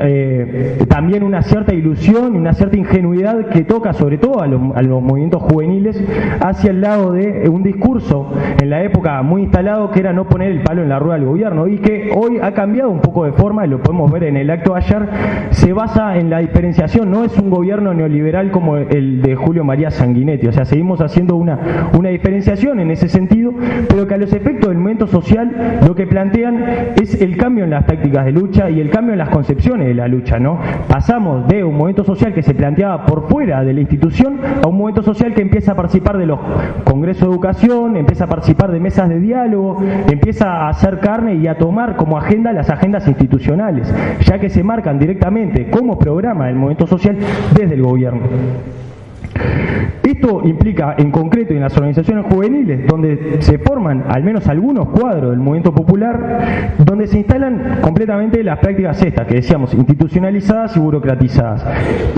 eh, 0.00 0.78
también 0.88 1.22
una 1.22 1.42
cierta 1.42 1.74
ilusión 1.74 2.34
y 2.34 2.38
una 2.38 2.54
cierta 2.54 2.78
ingenuidad 2.78 3.50
que 3.50 3.64
toca 3.64 3.92
sobre 3.92 4.16
todo 4.16 4.40
a, 4.40 4.46
los 4.46 5.02
movimientos 5.02 5.42
juveniles 5.42 6.02
hacia 6.40 6.70
el 6.70 6.80
lado 6.80 7.12
de 7.12 7.50
un 7.50 7.62
discurso 7.62 8.32
en 8.58 8.70
la 8.70 8.82
época 8.82 9.20
muy 9.20 9.42
instalado 9.42 9.90
que 9.90 10.00
era 10.00 10.14
no 10.14 10.26
poner 10.28 10.50
el 10.50 10.62
palo 10.62 10.82
en 10.82 10.88
la 10.88 10.98
rueda 10.98 11.18
del 11.18 11.26
gobierno 11.26 11.68
y 11.68 11.76
que 11.76 12.10
hoy 12.16 12.38
ha 12.40 12.52
cambiado 12.52 12.88
un 12.88 13.00
poco 13.00 13.26
de 13.26 13.32
forma 13.32 13.66
y 13.66 13.68
lo 13.68 13.82
podemos 13.82 14.10
ver 14.10 14.24
en 14.24 14.38
el 14.38 14.48
acto 14.48 14.72
de 14.72 14.78
ayer, 14.78 15.08
se 15.50 15.74
basa 15.74 16.16
en 16.16 16.30
la 16.30 16.38
diferenciación, 16.38 17.10
no 17.10 17.24
es 17.24 17.36
un 17.36 17.50
gobierno 17.50 17.92
neoliberal 17.92 18.45
como 18.50 18.76
el 18.76 19.22
de 19.22 19.34
Julio 19.34 19.64
María 19.64 19.90
Sanguinetti, 19.90 20.46
o 20.46 20.52
sea, 20.52 20.64
seguimos 20.64 21.00
haciendo 21.00 21.36
una, 21.36 21.90
una 21.96 22.10
diferenciación 22.10 22.80
en 22.80 22.90
ese 22.90 23.08
sentido, 23.08 23.52
pero 23.88 24.06
que 24.06 24.14
a 24.14 24.18
los 24.18 24.32
efectos 24.32 24.68
del 24.68 24.78
movimiento 24.78 25.06
social 25.06 25.80
lo 25.86 25.94
que 25.94 26.06
plantean 26.06 26.64
es 27.00 27.20
el 27.20 27.36
cambio 27.36 27.64
en 27.64 27.70
las 27.70 27.86
tácticas 27.86 28.24
de 28.24 28.32
lucha 28.32 28.70
y 28.70 28.80
el 28.80 28.90
cambio 28.90 29.12
en 29.12 29.18
las 29.18 29.28
concepciones 29.30 29.88
de 29.88 29.94
la 29.94 30.08
lucha, 30.08 30.38
¿no? 30.38 30.58
Pasamos 30.88 31.46
de 31.48 31.64
un 31.64 31.74
movimiento 31.74 32.04
social 32.04 32.34
que 32.34 32.42
se 32.42 32.54
planteaba 32.54 33.04
por 33.06 33.28
fuera 33.28 33.64
de 33.64 33.72
la 33.72 33.80
institución 33.80 34.40
a 34.62 34.66
un 34.66 34.76
movimiento 34.76 35.02
social 35.02 35.34
que 35.34 35.42
empieza 35.42 35.72
a 35.72 35.74
participar 35.74 36.18
de 36.18 36.26
los 36.26 36.38
congresos 36.84 37.28
de 37.28 37.34
educación, 37.34 37.96
empieza 37.96 38.24
a 38.24 38.28
participar 38.28 38.72
de 38.72 38.80
mesas 38.80 39.08
de 39.08 39.20
diálogo, 39.20 39.82
empieza 40.10 40.50
a 40.50 40.68
hacer 40.68 41.00
carne 41.00 41.36
y 41.36 41.46
a 41.46 41.58
tomar 41.58 41.96
como 41.96 42.18
agenda 42.18 42.52
las 42.52 42.70
agendas 42.70 43.06
institucionales, 43.08 43.92
ya 44.20 44.38
que 44.38 44.48
se 44.48 44.62
marcan 44.62 44.98
directamente 44.98 45.70
como 45.70 45.98
programa 45.98 46.46
del 46.46 46.56
movimiento 46.56 46.86
social 46.86 47.16
desde 47.54 47.74
el 47.74 47.82
gobierno. 47.82 48.25
Esto 50.02 50.40
implica 50.44 50.94
en 50.98 51.10
concreto 51.10 51.52
en 51.52 51.60
las 51.60 51.76
organizaciones 51.76 52.26
juveniles, 52.26 52.86
donde 52.86 53.38
se 53.40 53.58
forman 53.58 54.04
al 54.08 54.22
menos 54.22 54.46
algunos 54.46 54.88
cuadros 54.88 55.30
del 55.30 55.40
movimiento 55.40 55.74
popular, 55.74 56.74
donde 56.78 57.06
se 57.08 57.18
instalan 57.18 57.80
completamente 57.82 58.42
las 58.44 58.58
prácticas 58.60 59.02
estas, 59.02 59.26
que 59.26 59.34
decíamos, 59.34 59.74
institucionalizadas 59.74 60.76
y 60.76 60.80
burocratizadas. 60.80 61.66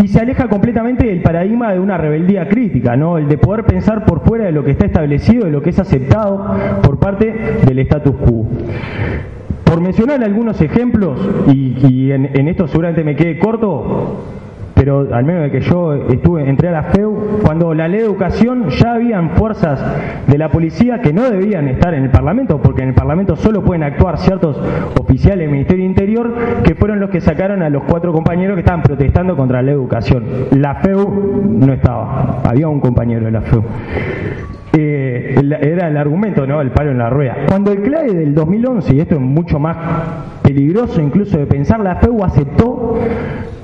Y 0.02 0.08
se 0.08 0.20
aleja 0.20 0.48
completamente 0.48 1.06
del 1.06 1.22
paradigma 1.22 1.72
de 1.72 1.80
una 1.80 1.96
rebeldía 1.96 2.46
crítica, 2.48 2.94
¿no? 2.94 3.18
el 3.18 3.26
de 3.26 3.38
poder 3.38 3.64
pensar 3.64 4.04
por 4.04 4.20
fuera 4.20 4.44
de 4.44 4.52
lo 4.52 4.64
que 4.64 4.72
está 4.72 4.86
establecido, 4.86 5.46
de 5.46 5.50
lo 5.50 5.62
que 5.62 5.70
es 5.70 5.78
aceptado 5.78 6.56
por 6.82 6.98
parte 6.98 7.32
del 7.66 7.78
status 7.80 8.14
quo. 8.16 8.46
Por 9.64 9.80
mencionar 9.80 10.22
algunos 10.24 10.60
ejemplos, 10.60 11.18
y, 11.52 12.10
en, 12.10 12.48
esto 12.48 12.68
seguramente 12.68 13.04
me 13.04 13.16
quede 13.16 13.38
corto, 13.38 14.24
pero 14.78 15.12
al 15.12 15.24
menos 15.24 15.42
de 15.42 15.50
que 15.50 15.60
yo 15.60 15.92
estuve, 15.92 16.48
entré 16.48 16.68
a 16.68 16.72
la 16.72 16.82
FEU, 16.84 17.40
cuando 17.42 17.74
la 17.74 17.88
ley 17.88 17.98
de 17.98 18.06
educación 18.06 18.68
ya 18.68 18.94
habían 18.94 19.30
fuerzas 19.30 19.84
de 20.24 20.38
la 20.38 20.50
policía 20.50 21.00
que 21.00 21.12
no 21.12 21.28
debían 21.28 21.66
estar 21.66 21.94
en 21.94 22.04
el 22.04 22.10
Parlamento, 22.10 22.62
porque 22.62 22.82
en 22.82 22.90
el 22.90 22.94
Parlamento 22.94 23.34
solo 23.34 23.64
pueden 23.64 23.82
actuar 23.82 24.18
ciertos 24.18 24.56
oficiales 25.00 25.40
del 25.40 25.50
Ministerio 25.50 25.84
Interior, 25.84 26.32
que 26.62 26.76
fueron 26.76 27.00
los 27.00 27.10
que 27.10 27.20
sacaron 27.20 27.60
a 27.62 27.70
los 27.70 27.82
cuatro 27.88 28.12
compañeros 28.12 28.54
que 28.54 28.60
estaban 28.60 28.82
protestando 28.82 29.36
contra 29.36 29.56
la 29.56 29.62
ley 29.62 29.74
de 29.74 29.80
educación. 29.80 30.24
La 30.52 30.76
FEU 30.76 31.48
no 31.48 31.72
estaba, 31.72 32.40
había 32.44 32.68
un 32.68 32.78
compañero 32.78 33.24
de 33.24 33.32
la 33.32 33.40
FEU. 33.40 33.64
Eh, 34.74 35.34
era 35.60 35.88
el 35.88 35.96
argumento, 35.96 36.46
¿no? 36.46 36.60
El 36.60 36.70
palo 36.70 36.92
en 36.92 36.98
la 36.98 37.10
rueda. 37.10 37.46
Cuando 37.48 37.72
el 37.72 37.82
CLAE 37.82 38.14
del 38.14 38.32
2011, 38.32 38.94
y 38.94 39.00
esto 39.00 39.16
es 39.16 39.20
mucho 39.20 39.58
más 39.58 39.76
peligroso 40.42 41.00
incluso 41.00 41.36
de 41.36 41.46
pensar, 41.46 41.80
la 41.80 41.96
FEU 41.96 42.22
aceptó 42.22 42.94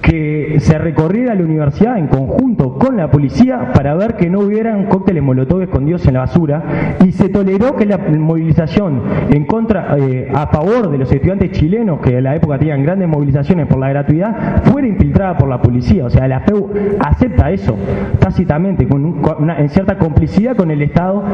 que 0.05 0.44
se 0.61 0.79
recorriera 0.79 1.35
la 1.35 1.43
universidad 1.43 1.99
en 1.99 2.07
conjunto 2.07 2.79
con 2.79 2.97
la 2.97 3.11
policía 3.11 3.73
para 3.73 3.95
ver 3.95 4.15
que 4.17 4.31
no 4.31 4.41
hubieran 4.41 4.87
cócteles 4.87 5.23
molotov 5.23 5.63
escondidos 5.63 6.07
en 6.07 6.15
la 6.15 6.21
basura 6.21 6.97
y 7.05 7.13
se 7.13 7.29
toleró 7.29 7.77
que 7.77 7.87
la 7.87 7.99
movilización 7.99 9.03
en 9.31 9.45
contra 9.47 9.97
eh, 9.99 10.31
a 10.33 10.47
favor 10.49 10.91
de 10.91 10.99
los 10.99 11.11
estudiantes 11.11 11.53
chilenos 11.53 12.01
que 12.01 12.19
en 12.19 12.25
la 12.25 12.37
época 12.37 12.59
tenían 12.59 12.83
grandes 12.83 13.09
movilizaciones 13.09 13.67
por 13.67 13.79
la 13.79 13.89
gratuidad 13.89 14.63
fuera 14.65 14.87
infiltrada 14.87 15.37
por 15.37 15.49
la 15.49 15.61
policía. 15.61 16.05
O 16.05 16.11
sea 16.11 16.29
la 16.29 16.41
FEU 16.41 16.71
acepta 17.01 17.51
eso 17.51 17.77
tácitamente 18.19 18.87
con, 18.87 19.23
en 19.59 19.69
cierta 19.69 19.99
complicidad 19.99 20.57
con 20.57 20.71
el 20.71 20.83
Estado 20.83 21.25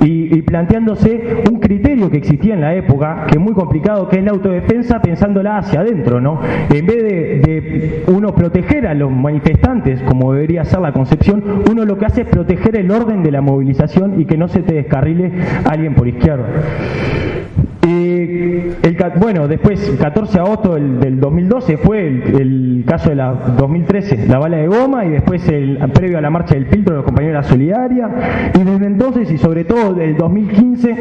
y, 0.00 0.36
y 0.36 0.42
planteándose 0.42 1.44
un 1.50 1.60
criterio 1.60 2.10
que 2.10 2.18
existía 2.18 2.54
en 2.54 2.60
la 2.60 2.74
época 2.74 3.26
que 3.26 3.38
es 3.38 3.40
muy 3.40 3.54
complicado 3.54 4.08
que 4.08 4.18
es 4.18 4.24
la 4.24 4.32
autodefensa 4.32 5.00
pensándola 5.00 5.58
hacia 5.58 5.80
adentro 5.80 6.20
no 6.20 6.40
en 6.70 6.86
vez 6.86 7.02
de, 7.02 7.40
de 7.40 8.04
uno 8.08 8.34
proteger 8.34 8.65
a 8.66 8.94
los 8.94 9.10
manifestantes, 9.10 10.02
como 10.02 10.32
debería 10.32 10.64
ser 10.64 10.80
la 10.80 10.92
concepción, 10.92 11.62
uno 11.70 11.84
lo 11.84 11.96
que 11.96 12.04
hace 12.04 12.22
es 12.22 12.28
proteger 12.28 12.76
el 12.76 12.90
orden 12.90 13.22
de 13.22 13.30
la 13.30 13.40
movilización 13.40 14.20
y 14.20 14.26
que 14.26 14.36
no 14.36 14.48
se 14.48 14.60
te 14.60 14.74
descarrile 14.74 15.32
alguien 15.64 15.94
por 15.94 16.08
izquierda. 16.08 16.46
el, 17.82 18.96
bueno, 19.18 19.48
después, 19.48 19.88
el 19.88 19.96
14 19.96 20.32
de 20.34 20.40
agosto 20.40 20.74
del, 20.74 21.20
2012 21.20 21.78
fue 21.78 22.06
el, 22.06 22.84
caso 22.86 23.10
de 23.10 23.16
la 23.16 23.32
2013, 23.32 24.26
la 24.26 24.38
bala 24.38 24.58
de 24.58 24.66
goma, 24.66 25.06
y 25.06 25.10
después 25.10 25.48
el 25.48 25.78
previo 25.94 26.18
a 26.18 26.20
la 26.20 26.30
marcha 26.30 26.54
del 26.54 26.66
filtro 26.66 26.94
de 26.94 26.96
los 26.98 27.04
compañeros 27.04 27.34
de 27.34 27.42
la 27.42 27.54
Solidaria, 27.54 28.50
y 28.54 28.64
desde 28.64 28.86
entonces, 28.86 29.30
y 29.30 29.38
sobre 29.38 29.64
todo 29.64 29.94
del 29.94 30.16
2015, 30.16 30.96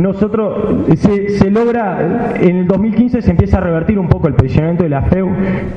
nosotros 0.00 0.86
se, 0.96 1.50
logra, 1.50 2.34
en 2.40 2.56
el 2.56 2.66
2015 2.66 3.22
se 3.22 3.30
empieza 3.30 3.58
a 3.58 3.60
revertir 3.60 3.98
un 3.98 4.08
poco 4.08 4.28
el 4.28 4.34
posicionamiento 4.34 4.82
de 4.82 4.88
la 4.88 5.02
FEU 5.02 5.30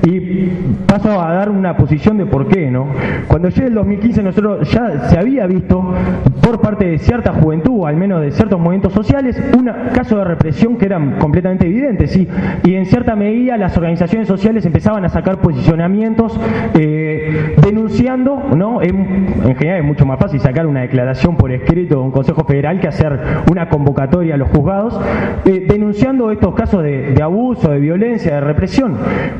y 0.05 0.49
paso 0.87 1.21
a 1.21 1.33
dar 1.33 1.49
una 1.49 1.77
posición 1.77 2.17
de 2.17 2.25
por 2.25 2.47
qué, 2.47 2.71
¿no? 2.71 2.87
Cuando 3.27 3.49
llega 3.49 3.67
el 3.67 3.73
2015 3.75 4.23
nosotros 4.23 4.71
ya 4.71 5.09
se 5.09 5.19
había 5.19 5.45
visto 5.45 5.93
por 6.41 6.61
parte 6.61 6.85
de 6.87 6.97
cierta 6.97 7.33
juventud, 7.33 7.85
al 7.85 7.95
menos 7.95 8.21
de 8.21 8.31
ciertos 8.31 8.59
movimientos 8.59 8.93
sociales, 8.93 9.41
un 9.57 9.69
caso 9.93 10.17
de 10.17 10.23
represión 10.23 10.77
que 10.77 10.85
eran 10.85 11.19
completamente 11.19 11.67
evidentes, 11.67 12.11
¿sí? 12.11 12.27
y 12.63 12.75
en 12.75 12.85
cierta 12.85 13.15
medida 13.15 13.57
las 13.57 13.77
organizaciones 13.77 14.27
sociales 14.27 14.65
empezaban 14.65 15.05
a 15.05 15.09
sacar 15.09 15.37
posicionamientos 15.39 16.39
eh, 16.73 17.55
denunciando, 17.61 18.43
¿no? 18.55 18.81
En, 18.81 19.27
en 19.45 19.55
general 19.55 19.79
es 19.79 19.85
mucho 19.85 20.05
más 20.05 20.19
fácil 20.19 20.39
sacar 20.39 20.65
una 20.65 20.81
declaración 20.81 21.35
por 21.37 21.51
escrito 21.51 21.95
de 21.95 22.01
un 22.01 22.11
Consejo 22.11 22.43
Federal 22.45 22.79
que 22.79 22.87
hacer 22.87 23.19
una 23.51 23.69
convocatoria 23.69 24.06
a 24.07 24.37
los 24.37 24.49
juzgados, 24.49 24.99
eh, 25.45 25.65
denunciando 25.67 26.31
estos 26.31 26.55
casos 26.55 26.81
de, 26.83 27.15
abuso, 27.21 27.69
de 27.69 27.79
violencia, 27.79 28.35
de 28.35 28.41
represión. 28.41 28.95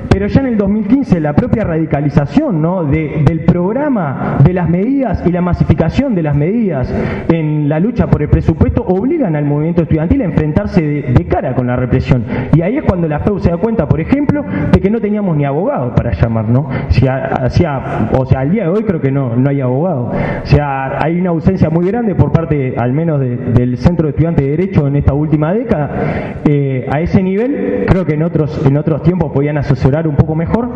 Pero 0.10 0.28
ya 0.28 0.42
en 0.42 0.48
el 0.48 0.58
2015 0.58 1.20
la 1.20 1.34
propia 1.34 1.64
radicalización 1.64 2.62
¿no? 2.62 2.84
del 2.84 3.44
programa, 3.46 4.38
de 4.44 4.54
las 4.54 4.70
medidas 4.70 5.24
y 5.26 5.32
la 5.32 5.42
masificación 5.42 6.16
de 6.16 6.24
las 6.24 6.36
medidas 6.36 6.94
en 7.30 7.70
la 7.70 7.80
lucha 7.80 8.08
por 8.08 8.22
el 8.22 8.30
presupuesto 8.30 8.84
obligan 8.84 9.36
al 9.36 9.46
movimiento 9.46 9.84
estudiantil 9.84 10.22
a 10.22 10.26
enfrentarse 10.26 10.82
de, 10.82 11.28
cara 11.28 11.56
con 11.56 11.68
la 11.68 11.76
represión. 11.76 12.24
Y 12.54 12.62
ahí 12.62 12.78
es 12.78 12.84
cuando 12.84 13.08
la 13.08 13.20
FEU 13.20 13.40
se 13.40 13.50
da 13.50 13.58
cuenta, 13.58 13.88
por 13.88 14.00
ejemplo, 14.00 14.46
de 14.72 14.80
que 14.80 14.90
no 14.90 15.02
teníamos 15.02 15.36
ni 15.36 15.44
abogado 15.44 15.94
para 15.94 16.12
llamar, 16.12 16.48
¿no? 16.48 16.70
O 16.70 16.92
sea, 16.92 18.08
al 18.38 18.52
día 18.52 18.64
de 18.64 18.70
hoy 18.70 18.84
creo 18.84 19.02
que 19.02 19.12
no, 19.12 19.36
no 19.36 19.50
hay 19.50 19.60
abogado. 19.62 20.12
O 20.44 20.46
sea, 20.46 21.04
hay 21.04 21.20
una 21.20 21.32
ausencia 21.32 21.70
muy 21.70 21.88
grande 21.88 22.16
por 22.16 22.32
parte, 22.32 22.76
al 22.78 22.94
menos 22.94 23.20
del 23.20 23.78
Centro 23.78 24.06
de 24.06 24.12
Estudiantes 24.12 24.47
Derecho 24.50 24.88
en 24.88 24.96
esta 24.96 25.14
última 25.14 25.54
década. 25.54 26.42
Eh, 26.46 26.86
a 26.90 27.02
ese 27.02 27.22
nivel, 27.22 27.86
creo 27.88 28.06
que 28.06 28.14
en 28.14 28.24
otros, 28.24 28.66
en 28.66 28.78
otros 28.78 29.04
tiempos 29.04 29.32
podían 29.32 29.58
asesorar 29.58 30.08
un 30.08 30.16
poco 30.16 30.36
mejor, 30.36 30.70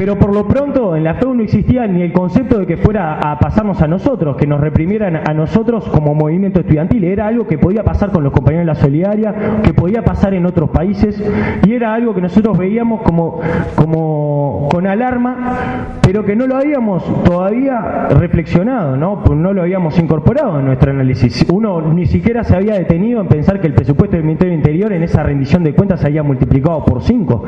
pero 0.00 0.18
por 0.18 0.34
lo 0.34 0.48
pronto 0.48 0.96
en 0.96 1.04
la 1.04 1.12
FEU 1.12 1.34
no 1.34 1.42
existía 1.42 1.86
ni 1.86 2.00
el 2.00 2.10
concepto 2.10 2.58
de 2.58 2.66
que 2.66 2.78
fuera 2.78 3.18
a 3.18 3.38
pasarnos 3.38 3.82
a 3.82 3.86
nosotros, 3.86 4.34
que 4.34 4.46
nos 4.46 4.58
reprimieran 4.58 5.28
a 5.28 5.34
nosotros 5.34 5.86
como 5.90 6.14
movimiento 6.14 6.60
estudiantil. 6.60 7.04
Era 7.04 7.26
algo 7.26 7.46
que 7.46 7.58
podía 7.58 7.84
pasar 7.84 8.10
con 8.10 8.24
los 8.24 8.32
compañeros 8.32 8.62
de 8.62 8.72
la 8.72 8.74
Solidaria, 8.76 9.34
que 9.62 9.74
podía 9.74 10.02
pasar 10.02 10.32
en 10.32 10.46
otros 10.46 10.70
países, 10.70 11.22
y 11.66 11.74
era 11.74 11.92
algo 11.92 12.14
que 12.14 12.22
nosotros 12.22 12.56
veíamos 12.56 13.02
como, 13.02 13.40
como 13.76 14.70
con 14.72 14.86
alarma, 14.86 15.98
pero 16.00 16.24
que 16.24 16.34
no 16.34 16.46
lo 16.46 16.56
habíamos 16.56 17.04
todavía 17.24 18.08
reflexionado, 18.08 18.96
¿no? 18.96 19.22
Pues 19.22 19.38
no 19.38 19.52
lo 19.52 19.60
habíamos 19.60 19.98
incorporado 19.98 20.60
en 20.60 20.64
nuestro 20.64 20.92
análisis. 20.92 21.46
Uno 21.52 21.82
ni 21.92 22.06
siquiera 22.06 22.42
se 22.42 22.56
había 22.56 22.72
detenido 22.72 23.20
en 23.20 23.28
pensar 23.28 23.60
que 23.60 23.66
el 23.66 23.74
presupuesto 23.74 24.16
del 24.16 24.24
Ministerio 24.24 24.54
Interior 24.54 24.94
en 24.94 25.02
esa 25.02 25.22
rendición 25.22 25.62
de 25.62 25.74
cuentas 25.74 26.00
se 26.00 26.06
había 26.06 26.22
multiplicado 26.22 26.86
por 26.86 27.02
cinco 27.02 27.44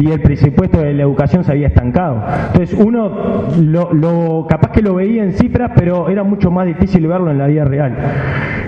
y 0.00 0.08
el 0.08 0.20
presupuesto 0.20 0.80
de 0.80 0.94
la 0.94 1.02
educación 1.02 1.42
se 1.42 1.50
había 1.50 1.79
Entonces 1.82 2.78
uno 2.78 3.48
lo, 3.58 4.46
capaz 4.48 4.70
que 4.72 4.82
lo 4.82 4.94
veía 4.94 5.24
en 5.24 5.32
cifras, 5.32 5.72
pero 5.74 6.08
era 6.08 6.22
mucho 6.22 6.50
más 6.50 6.66
difícil 6.66 7.06
verlo 7.06 7.30
en 7.30 7.38
la 7.38 7.46
vida 7.46 7.64
real. 7.64 7.96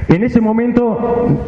En 0.08 0.22
ese 0.24 0.40
momento, 0.40 1.38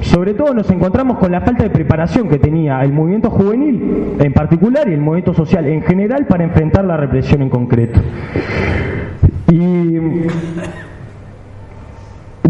sobre 0.00 0.34
todo 0.34 0.54
nos 0.54 0.70
encontramos 0.70 1.18
con 1.18 1.32
la 1.32 1.40
falta 1.40 1.64
de 1.64 1.70
preparación 1.70 2.28
que 2.28 2.38
tenía 2.38 2.80
el 2.82 2.92
movimiento 2.92 3.30
juvenil 3.30 4.16
en 4.18 4.32
particular 4.32 4.88
y 4.88 4.92
el 4.92 5.00
movimiento 5.00 5.34
social 5.34 5.66
en 5.66 5.82
general 5.82 6.26
para 6.26 6.44
enfrentar 6.44 6.84
la 6.84 6.96
represión 6.96 7.42
en 7.42 7.50
concreto. 7.50 8.00
Y 9.50 9.98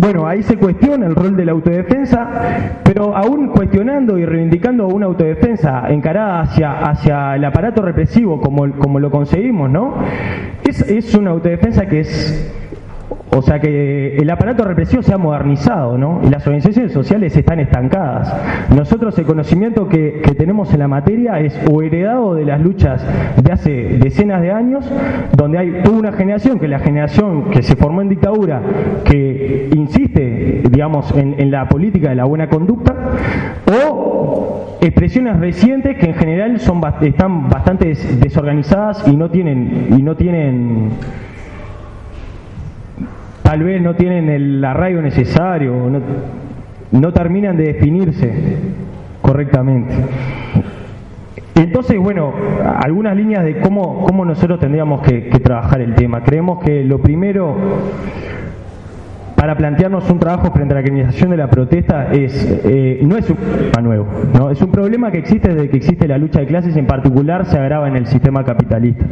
bueno, 0.03 0.27
ahí 0.27 0.43
se 0.43 0.57
cuestiona 0.57 1.07
el 1.07 1.15
rol 1.15 1.37
de 1.37 1.45
la 1.45 1.53
autodefensa, 1.53 2.81
pero 2.83 3.17
aún 3.17 3.51
cuestionando 3.51 4.19
y 4.19 4.27
reivindicando 4.27 4.89
una 4.89 5.07
autodefensa 5.07 5.89
encarada 5.91 6.41
hacia, 6.41 6.73
hacia 6.73 7.37
el 7.37 7.45
aparato 7.45 7.83
represivo 7.83 8.41
como, 8.41 8.69
como 8.73 8.99
lo 8.99 9.13
conseguimos, 9.13 9.71
¿no? 9.71 9.95
Es, 10.65 10.81
es 10.91 11.15
una 11.15 11.31
autodefensa 11.31 11.87
que 11.87 12.01
es 12.01 12.53
o 13.31 13.43
sea 13.43 13.61
que 13.61 14.17
el 14.17 14.31
aparato 14.31 14.65
represivo 14.65 15.03
se 15.03 15.15
ha 15.15 15.19
modernizado, 15.19 15.97
¿no? 15.97 16.21
Las 16.31 16.47
organizaciones 16.47 16.93
sociales 16.93 17.37
están 17.37 17.61
estancadas. 17.61 18.35
Nosotros 18.75 19.19
el 19.19 19.25
conocimiento 19.25 19.89
que, 19.89 20.23
tenemos 20.37 20.73
en 20.73 20.81
la 20.81 20.89
materia 20.89 21.39
es 21.39 21.59
o 21.71 21.83
heredado 21.83 22.35
de 22.35 22.45
las 22.45 22.61
luchas 22.61 23.05
de 23.43 23.53
hace 23.53 23.71
decenas 23.99 24.43
de 24.43 24.51
años, 24.51 24.85
donde 25.37 25.59
hay 25.59 25.83
una 25.91 26.13
generación, 26.13 26.59
que 26.59 26.65
es 26.67 26.71
la 26.71 26.81
generación 26.81 27.51
que 27.51 27.63
se 27.63 27.77
formó 27.77 28.03
en 28.03 28.09
dictadura, 28.09 28.61
que 29.05 29.71
insiste, 29.75 30.63
digamos, 30.69 31.15
en, 31.17 31.51
la 31.51 31.69
política 31.69 32.09
de 32.11 32.17
la 32.17 32.25
buena 32.25 32.49
conducta, 32.49 32.95
o 33.67 34.79
expresiones 34.81 35.39
recientes 35.39 35.97
que 35.99 36.07
en 36.07 36.15
general 36.15 36.61
son 36.61 36.81
están 37.03 37.49
bastante 37.49 37.95
desorganizadas 38.19 39.07
y 39.07 39.17
no 39.17 39.31
tienen 39.31 39.89
y 39.97 40.03
no 40.03 40.17
tienen 40.17 40.91
tal 43.53 43.65
vez 43.65 43.83
no 43.83 43.95
tienen 43.95 44.31
el 44.31 44.65
arraigo 44.65 45.03
necesario, 45.03 45.75
no, 46.91 47.13
terminan 47.13 47.55
de 47.55 47.65
definirse 47.65 48.33
correctamente. 49.21 49.93
Entonces, 51.55 51.99
bueno, 51.99 52.33
algunas 52.83 53.15
líneas 53.15 53.45
de 53.45 53.61
cómo, 53.61 54.07
cómo 54.07 54.25
nosotros 54.25 54.59
tendríamos 54.59 55.03
que, 55.03 55.29
trabajar 55.45 55.83
el 55.83 55.95
tema. 55.95 56.23
Creemos 56.23 56.65
que 56.65 56.83
lo 56.83 57.03
primero 57.03 57.55
para 59.37 59.55
plantearnos 59.55 60.09
un 60.09 60.19
trabajo 60.19 60.51
frente 60.51 60.73
a 60.73 60.79
la 60.79 60.83
criminalización 60.83 61.31
de 61.33 61.37
la 61.37 61.51
protesta 61.51 62.11
es 62.11 62.63
eh, 62.65 63.01
no 63.03 63.19
es 63.19 63.29
un 63.29 63.37
problema 63.37 63.83
nuevo, 63.83 64.07
¿no? 64.33 64.51
es 64.51 64.63
un 64.63 64.71
problema 64.71 65.11
que 65.11 65.19
existe 65.19 65.53
desde 65.53 65.69
que 65.69 65.77
existe 65.77 66.09
la 66.09 66.17
lucha 66.17 66.41
de 66.41 66.47
clases, 66.47 66.75
en 66.77 66.87
particular 66.87 67.45
se 67.45 67.59
agrava 67.59 67.87
en 67.87 67.97
el 67.97 68.07
sistema 68.07 68.45
capitalista. 68.45 69.05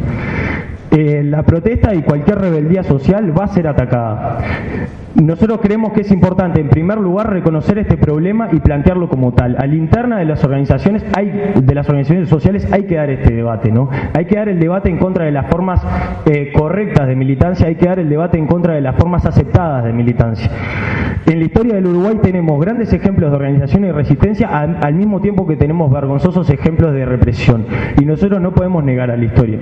Eh, 0.91 1.23
la 1.25 1.45
protesta 1.45 1.95
y 1.95 2.03
cualquier 2.03 2.39
rebeldía 2.39 2.83
social 2.83 3.37
va 3.39 3.45
a 3.45 3.49
ser 3.49 3.69
atacada. 3.69 4.39
Nosotros 5.15 5.59
creemos 5.61 5.93
que 5.93 6.03
es 6.03 6.11
importante, 6.13 6.61
en 6.61 6.69
primer 6.69 6.99
lugar, 6.99 7.31
reconocer 7.31 7.79
este 7.79 7.97
problema 7.97 8.49
y 8.53 8.61
plantearlo 8.61 9.09
como 9.09 9.33
tal. 9.33 9.57
Al 9.59 9.75
interna 9.75 10.19
de 10.19 10.25
las 10.25 10.45
organizaciones, 10.45 11.05
hay, 11.17 11.53
de 11.61 11.75
las 11.75 11.89
organizaciones 11.89 12.29
sociales, 12.29 12.69
hay 12.73 12.85
que 12.85 12.95
dar 12.95 13.11
este 13.11 13.35
debate, 13.35 13.73
¿no? 13.73 13.91
Hay 14.15 14.27
que 14.27 14.37
dar 14.37 14.49
el 14.49 14.61
debate 14.61 14.89
en 14.89 14.99
contra 14.99 15.25
de 15.25 15.33
las 15.33 15.49
formas 15.49 15.83
eh, 16.27 16.53
correctas 16.57 17.09
de 17.09 17.17
militancia, 17.17 17.67
hay 17.67 17.75
que 17.75 17.87
dar 17.87 17.99
el 17.99 18.09
debate 18.09 18.39
en 18.39 18.47
contra 18.47 18.75
de 18.75 18.81
las 18.81 18.95
formas 18.97 19.27
aceptadas 19.27 19.85
de 19.85 19.93
militancia. 19.93 20.49
En 21.27 21.39
la 21.39 21.45
historia 21.45 21.75
del 21.75 21.87
Uruguay 21.87 22.19
tenemos 22.23 22.61
grandes 22.61 22.93
ejemplos 22.93 23.31
de 23.31 23.37
organización 23.37 23.85
y 23.85 23.93
resistencia 23.93 24.49
al, 24.49 24.95
mismo 24.95 25.21
tiempo 25.21 25.47
que 25.47 25.57
tenemos 25.57 25.93
vergonzosos 25.93 26.49
ejemplos 26.51 26.93
de 26.93 27.05
represión. 27.05 27.67
Y 28.01 28.05
nosotros 28.05 28.41
no 28.41 28.53
podemos 28.53 28.83
negar 28.85 29.11
a 29.11 29.17
la 29.17 29.25
historia. 29.25 29.59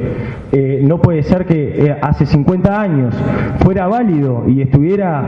Eh, 0.52 0.80
no 0.82 0.98
puede 1.02 1.17
ser 1.22 1.46
que 1.46 1.86
eh, 1.86 1.96
hace 2.00 2.26
50 2.26 2.80
años 2.80 3.14
fuera 3.60 3.86
válido 3.86 4.44
y 4.48 4.62
estuviera 4.62 5.24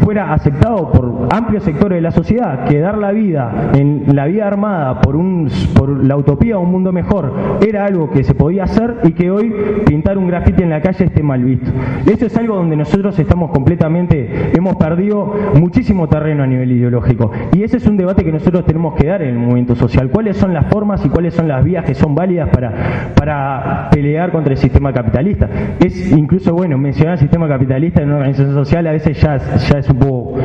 fuera 0.00 0.32
aceptado 0.32 0.90
por 0.90 1.28
amplios 1.30 1.62
sectores 1.62 1.96
de 1.96 2.02
la 2.02 2.10
sociedad 2.10 2.64
que 2.64 2.78
dar 2.78 2.96
la 2.96 3.12
vida 3.12 3.70
en 3.74 4.04
la 4.14 4.26
vida 4.26 4.46
armada 4.46 5.00
por, 5.00 5.16
un, 5.16 5.50
por 5.74 6.04
la 6.04 6.16
utopía 6.16 6.58
un 6.58 6.70
mundo 6.70 6.92
mejor 6.92 7.32
era 7.66 7.84
algo 7.84 8.10
que 8.10 8.24
se 8.24 8.34
podía 8.34 8.64
hacer 8.64 8.96
y 9.04 9.12
que 9.12 9.30
hoy 9.30 9.52
pintar 9.84 10.18
un 10.18 10.28
grafiti 10.28 10.62
en 10.62 10.70
la 10.70 10.80
calle 10.80 11.04
esté 11.04 11.22
mal 11.22 11.42
visto. 11.42 11.70
Eso 12.06 12.26
es 12.26 12.36
algo 12.36 12.56
donde 12.56 12.76
nosotros 12.76 13.18
estamos 13.18 13.50
completamente, 13.50 14.52
hemos 14.56 14.76
perdido 14.76 15.34
muchísimo 15.54 16.08
terreno 16.08 16.42
a 16.42 16.46
nivel 16.46 16.72
ideológico. 16.72 17.30
Y 17.52 17.62
ese 17.62 17.78
es 17.78 17.86
un 17.86 17.96
debate 17.96 18.24
que 18.24 18.32
nosotros 18.32 18.64
tenemos 18.64 18.94
que 18.94 19.06
dar 19.06 19.22
en 19.22 19.30
el 19.30 19.38
movimiento 19.38 19.74
social. 19.74 20.10
¿Cuáles 20.10 20.36
son 20.36 20.54
las 20.54 20.66
formas 20.66 21.04
y 21.04 21.08
cuáles 21.08 21.34
son 21.34 21.48
las 21.48 21.64
vías 21.64 21.84
que 21.84 21.94
son 21.94 22.14
válidas 22.14 22.48
para, 22.50 23.12
para 23.14 23.88
pelear 23.90 24.30
contra 24.32 24.52
el 24.52 24.58
sistema 24.58 24.85
capitalista? 24.92 25.48
Es 25.80 26.12
incluso, 26.12 26.54
bueno, 26.54 26.78
mencionar 26.78 27.14
el 27.14 27.20
sistema 27.20 27.48
capitalista 27.48 28.02
en 28.02 28.08
una 28.08 28.18
organización 28.18 28.54
social 28.54 28.86
a 28.86 28.92
veces 28.92 29.20
ya, 29.20 29.36
ya 29.38 29.78
es 29.78 29.88
un 29.88 29.98
poco, 29.98 30.38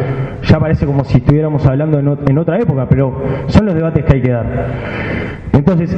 ya 0.43 0.59
parece 0.59 0.85
como 0.85 1.03
si 1.03 1.17
estuviéramos 1.17 1.65
hablando 1.65 1.99
en, 1.99 2.17
en 2.29 2.37
otra 2.37 2.59
época, 2.59 2.87
pero 2.89 3.21
son 3.47 3.65
los 3.65 3.75
debates 3.75 4.05
que 4.05 4.13
hay 4.13 4.21
que 4.21 4.31
dar. 4.31 4.45
Entonces, 5.53 5.95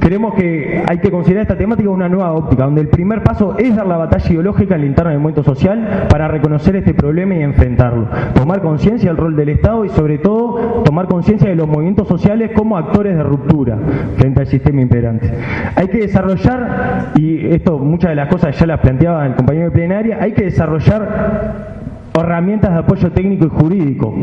creemos 0.00 0.34
que 0.34 0.82
hay 0.88 0.98
que 0.98 1.10
considerar 1.10 1.42
esta 1.42 1.56
temática 1.56 1.90
una 1.90 2.08
nueva 2.08 2.32
óptica, 2.32 2.64
donde 2.64 2.80
el 2.80 2.88
primer 2.88 3.22
paso 3.22 3.56
es 3.58 3.76
dar 3.76 3.86
la 3.86 3.96
batalla 3.96 4.30
ideológica 4.30 4.74
en 4.74 4.80
la 4.80 4.86
interna 4.86 5.10
del 5.10 5.20
movimiento 5.20 5.44
social 5.54 6.06
para 6.08 6.28
reconocer 6.28 6.76
este 6.76 6.94
problema 6.94 7.34
y 7.34 7.42
enfrentarlo. 7.42 8.08
Tomar 8.34 8.62
conciencia 8.62 9.10
del 9.10 9.18
rol 9.18 9.36
del 9.36 9.50
Estado 9.50 9.84
y 9.84 9.90
sobre 9.90 10.18
todo 10.18 10.82
tomar 10.84 11.06
conciencia 11.06 11.48
de 11.48 11.56
los 11.56 11.68
movimientos 11.68 12.08
sociales 12.08 12.50
como 12.54 12.76
actores 12.76 13.16
de 13.16 13.22
ruptura 13.22 13.78
frente 14.16 14.40
al 14.40 14.46
sistema 14.46 14.80
imperante. 14.80 15.30
Hay 15.74 15.88
que 15.88 15.98
desarrollar, 15.98 17.12
y 17.14 17.46
esto 17.48 17.75
muchas 17.78 18.10
de 18.10 18.16
las 18.16 18.28
cosas 18.28 18.58
ya 18.58 18.66
las 18.66 18.80
planteaba 18.80 19.26
el 19.26 19.34
compañero 19.34 19.66
de 19.66 19.70
plenaria, 19.72 20.18
hay 20.20 20.32
que 20.32 20.44
desarrollar 20.44 21.75
herramientas 22.20 22.72
de 22.72 22.78
apoyo 22.78 23.12
técnico 23.12 23.46
y 23.46 23.48
jurídico 23.48 24.14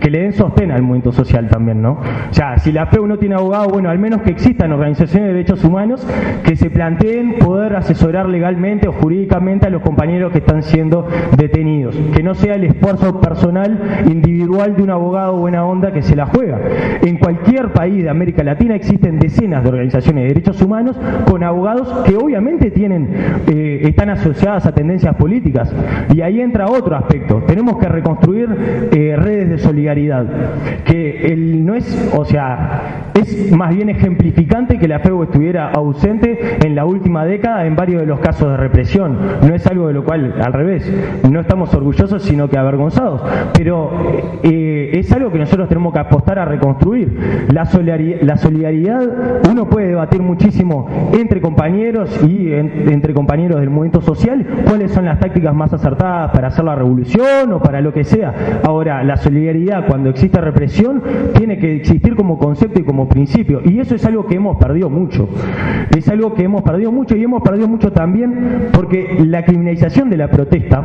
que 0.00 0.10
le 0.10 0.20
den 0.20 0.32
sostén 0.32 0.70
al 0.70 0.82
movimiento 0.82 1.12
social 1.12 1.48
también, 1.48 1.82
¿no? 1.82 1.92
O 1.92 2.34
sea, 2.34 2.58
si 2.58 2.72
la 2.72 2.86
FEU 2.86 3.06
no 3.06 3.18
tiene 3.18 3.34
abogado, 3.34 3.68
bueno, 3.68 3.90
al 3.90 3.98
menos 3.98 4.22
que 4.22 4.30
existan 4.30 4.72
organizaciones 4.72 5.28
de 5.28 5.34
derechos 5.34 5.64
humanos 5.64 6.06
que 6.44 6.56
se 6.56 6.70
planteen 6.70 7.38
poder 7.38 7.76
asesorar 7.76 8.28
legalmente 8.28 8.88
o 8.88 8.92
jurídicamente 8.92 9.66
a 9.66 9.70
los 9.70 9.82
compañeros 9.82 10.32
que 10.32 10.38
están 10.38 10.62
siendo 10.62 11.06
detenidos, 11.36 11.96
que 12.14 12.22
no 12.22 12.34
sea 12.34 12.54
el 12.54 12.64
esfuerzo 12.64 13.20
personal 13.20 14.04
individual 14.06 14.76
de 14.76 14.82
un 14.82 14.90
abogado 14.90 15.36
buena 15.36 15.64
onda 15.64 15.92
que 15.92 16.02
se 16.02 16.16
la 16.16 16.26
juega. 16.26 16.58
En 17.02 17.18
cualquier 17.18 17.72
país 17.72 18.02
de 18.02 18.10
América 18.10 18.42
Latina 18.42 18.74
existen 18.74 19.18
decenas 19.18 19.62
de 19.62 19.68
organizaciones 19.68 20.22
de 20.24 20.28
derechos 20.28 20.60
humanos 20.62 20.98
con 21.30 21.42
abogados 21.42 21.88
que 22.04 22.16
obviamente 22.16 22.70
tienen 22.70 23.08
eh, 23.46 23.80
están 23.84 24.10
asociadas 24.10 24.66
a 24.66 24.72
tendencias 24.72 25.14
políticas 25.16 25.74
y 26.14 26.20
ahí 26.20 26.40
entra 26.40 26.66
otro 26.66 26.96
aspecto 26.96 27.41
tenemos 27.46 27.78
que 27.78 27.88
reconstruir 27.88 28.48
eh, 28.92 29.16
redes 29.16 29.48
de 29.50 29.58
solidaridad, 29.58 30.26
que 30.84 31.26
el, 31.26 31.64
no 31.64 31.74
es, 31.74 32.12
o 32.16 32.24
sea, 32.24 33.10
es 33.14 33.52
más 33.52 33.74
bien 33.74 33.88
ejemplificante 33.88 34.78
que 34.78 34.88
la 34.88 35.00
FEU 35.00 35.24
estuviera 35.24 35.70
ausente 35.70 36.58
en 36.64 36.74
la 36.74 36.84
última 36.84 37.24
década 37.24 37.66
en 37.66 37.76
varios 37.76 38.00
de 38.00 38.06
los 38.06 38.20
casos 38.20 38.50
de 38.50 38.56
represión. 38.56 39.18
No 39.46 39.54
es 39.54 39.66
algo 39.66 39.88
de 39.88 39.94
lo 39.94 40.04
cual, 40.04 40.34
al 40.42 40.52
revés, 40.52 40.90
no 41.30 41.40
estamos 41.40 41.74
orgullosos, 41.74 42.22
sino 42.22 42.48
que 42.48 42.58
avergonzados. 42.58 43.22
Pero 43.54 43.90
eh, 44.42 44.90
es 44.94 45.12
algo 45.12 45.30
que 45.30 45.38
nosotros 45.38 45.68
tenemos 45.68 45.92
que 45.92 46.00
apostar 46.00 46.38
a 46.38 46.44
reconstruir. 46.44 47.46
La 47.52 47.64
solidaridad, 47.66 48.20
la 48.22 48.36
solidaridad 48.36 49.08
uno 49.50 49.68
puede 49.68 49.88
debatir 49.88 50.22
muchísimo 50.22 50.88
entre 51.12 51.40
compañeros 51.40 52.18
y 52.24 52.52
entre 52.52 53.14
compañeros 53.14 53.60
del 53.60 53.70
movimiento 53.70 54.00
social 54.00 54.46
cuáles 54.66 54.92
son 54.92 55.04
las 55.04 55.18
tácticas 55.18 55.54
más 55.54 55.72
acertadas 55.72 56.30
para 56.32 56.48
hacer 56.48 56.64
la 56.64 56.74
revolución 56.74 57.26
o 57.52 57.58
para 57.60 57.80
lo 57.80 57.92
que 57.92 58.04
sea. 58.04 58.60
Ahora, 58.64 59.02
la 59.02 59.16
solidaridad 59.16 59.86
cuando 59.86 60.10
existe 60.10 60.40
represión 60.40 61.02
tiene 61.34 61.58
que 61.58 61.76
existir 61.76 62.14
como 62.14 62.38
concepto 62.38 62.80
y 62.80 62.84
como 62.84 63.08
principio. 63.08 63.60
Y 63.64 63.80
eso 63.80 63.94
es 63.94 64.04
algo 64.04 64.26
que 64.26 64.36
hemos 64.36 64.56
perdido 64.58 64.90
mucho. 64.90 65.28
Es 65.96 66.08
algo 66.08 66.34
que 66.34 66.44
hemos 66.44 66.62
perdido 66.62 66.92
mucho 66.92 67.16
y 67.16 67.22
hemos 67.22 67.42
perdido 67.42 67.68
mucho 67.68 67.92
también 67.92 68.68
porque 68.72 69.18
la 69.24 69.44
criminalización 69.44 70.10
de 70.10 70.16
la 70.16 70.28
protesta 70.28 70.82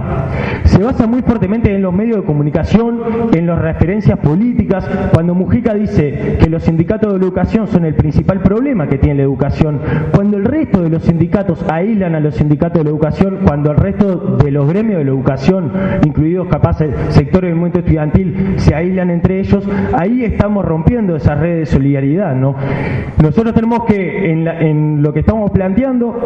se 0.63 0.81
basa 0.81 1.07
muy 1.07 1.21
fuertemente 1.21 1.73
en 1.73 1.81
los 1.81 1.93
medios 1.93 2.17
de 2.17 2.23
comunicación, 2.23 3.01
en 3.33 3.45
las 3.45 3.59
referencias 3.59 4.19
políticas. 4.19 4.87
Cuando 5.13 5.35
Mujica 5.35 5.73
dice 5.73 6.37
que 6.39 6.49
los 6.49 6.63
sindicatos 6.63 7.11
de 7.13 7.19
educación 7.19 7.67
son 7.67 7.85
el 7.85 7.95
principal 7.95 8.41
problema 8.41 8.87
que 8.87 8.97
tiene 8.97 9.15
la 9.15 9.23
educación, 9.23 9.79
cuando 10.13 10.37
el 10.37 10.45
resto 10.45 10.81
de 10.81 10.89
los 10.89 11.03
sindicatos 11.03 11.65
aíslan 11.69 12.15
a 12.15 12.19
los 12.19 12.35
sindicatos 12.35 12.79
de 12.79 12.83
la 12.85 12.89
educación, 12.89 13.39
cuando 13.45 13.71
el 13.71 13.77
resto 13.77 14.37
de 14.37 14.51
los 14.51 14.67
gremios 14.67 14.99
de 14.99 15.05
la 15.05 15.11
educación, 15.11 15.71
incluidos 16.05 16.26
capaz 16.47 16.77
sectores 17.09 17.49
del 17.49 17.55
movimiento 17.55 17.79
estudiantil 17.79 18.55
se 18.57 18.75
aíslan 18.75 19.09
entre 19.09 19.39
ellos, 19.39 19.67
ahí 19.93 20.23
estamos 20.23 20.65
rompiendo 20.65 21.15
esa 21.15 21.35
red 21.35 21.59
de 21.59 21.65
solidaridad. 21.65 22.35
¿no? 22.35 22.55
Nosotros 23.21 23.53
tenemos 23.53 23.85
que, 23.85 24.31
en, 24.31 24.47
en 24.47 25.01
lo 25.01 25.13
que 25.13 25.21
estamos 25.21 25.51
planteando, 25.51 26.19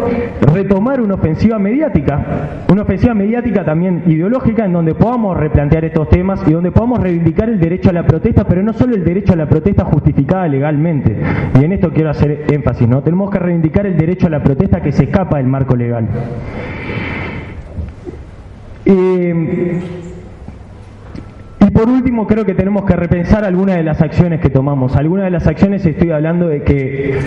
retomar 0.54 1.02
una 1.02 1.16
ofensiva 1.16 1.60
mediática, 1.60 2.66
una 2.70 2.84
ofensiva 2.84 3.14
mediática 3.14 3.64
también 3.64 4.04
ideológica 4.08 4.66
en 4.66 4.74
donde 4.74 4.96
podamos 4.96 5.38
replantear 5.38 5.86
estos 5.86 6.10
temas 6.10 6.44
y 6.48 6.52
donde 6.52 6.72
podamos 6.72 7.00
reivindicar 7.00 7.50
el 7.50 7.60
derecho 7.60 7.90
a 7.90 7.94
la 7.94 8.06
protesta, 8.06 8.44
pero 8.46 8.64
no 8.64 8.74
solo 8.74 8.96
el 8.96 9.04
derecho 9.04 9.34
a 9.34 9.36
la 9.36 9.48
protesta 9.48 9.86
justificada 9.86 10.48
legalmente. 10.48 11.16
Y 11.60 11.64
en 11.64 11.74
esto 11.74 11.92
quiero 11.92 12.10
hacer 12.10 12.46
énfasis, 12.50 12.88
¿no? 12.88 13.02
Tenemos 13.02 13.30
que 13.32 13.40
reivindicar 13.40 13.86
el 13.86 13.98
derecho 13.98 14.28
a 14.28 14.30
la 14.30 14.44
protesta 14.44 14.82
que 14.82 14.92
se 14.92 15.06
escapa 15.06 15.38
del 15.38 15.48
marco 15.48 15.76
legal. 15.76 16.08
Y 18.86 19.32
por 21.74 21.90
último, 21.90 22.28
creo 22.28 22.46
que 22.46 22.54
tenemos 22.54 22.86
que 22.86 22.96
repensar 22.96 23.44
algunas 23.44 23.76
de 23.78 23.84
las 23.84 24.02
acciones 24.02 24.40
que 24.40 24.50
tomamos. 24.50 24.96
Algunas 24.96 25.26
de 25.26 25.32
las 25.32 25.48
acciones 25.48 25.86
estoy 25.86 26.12
hablando 26.12 26.48
de 26.48 26.62
que 26.64 27.18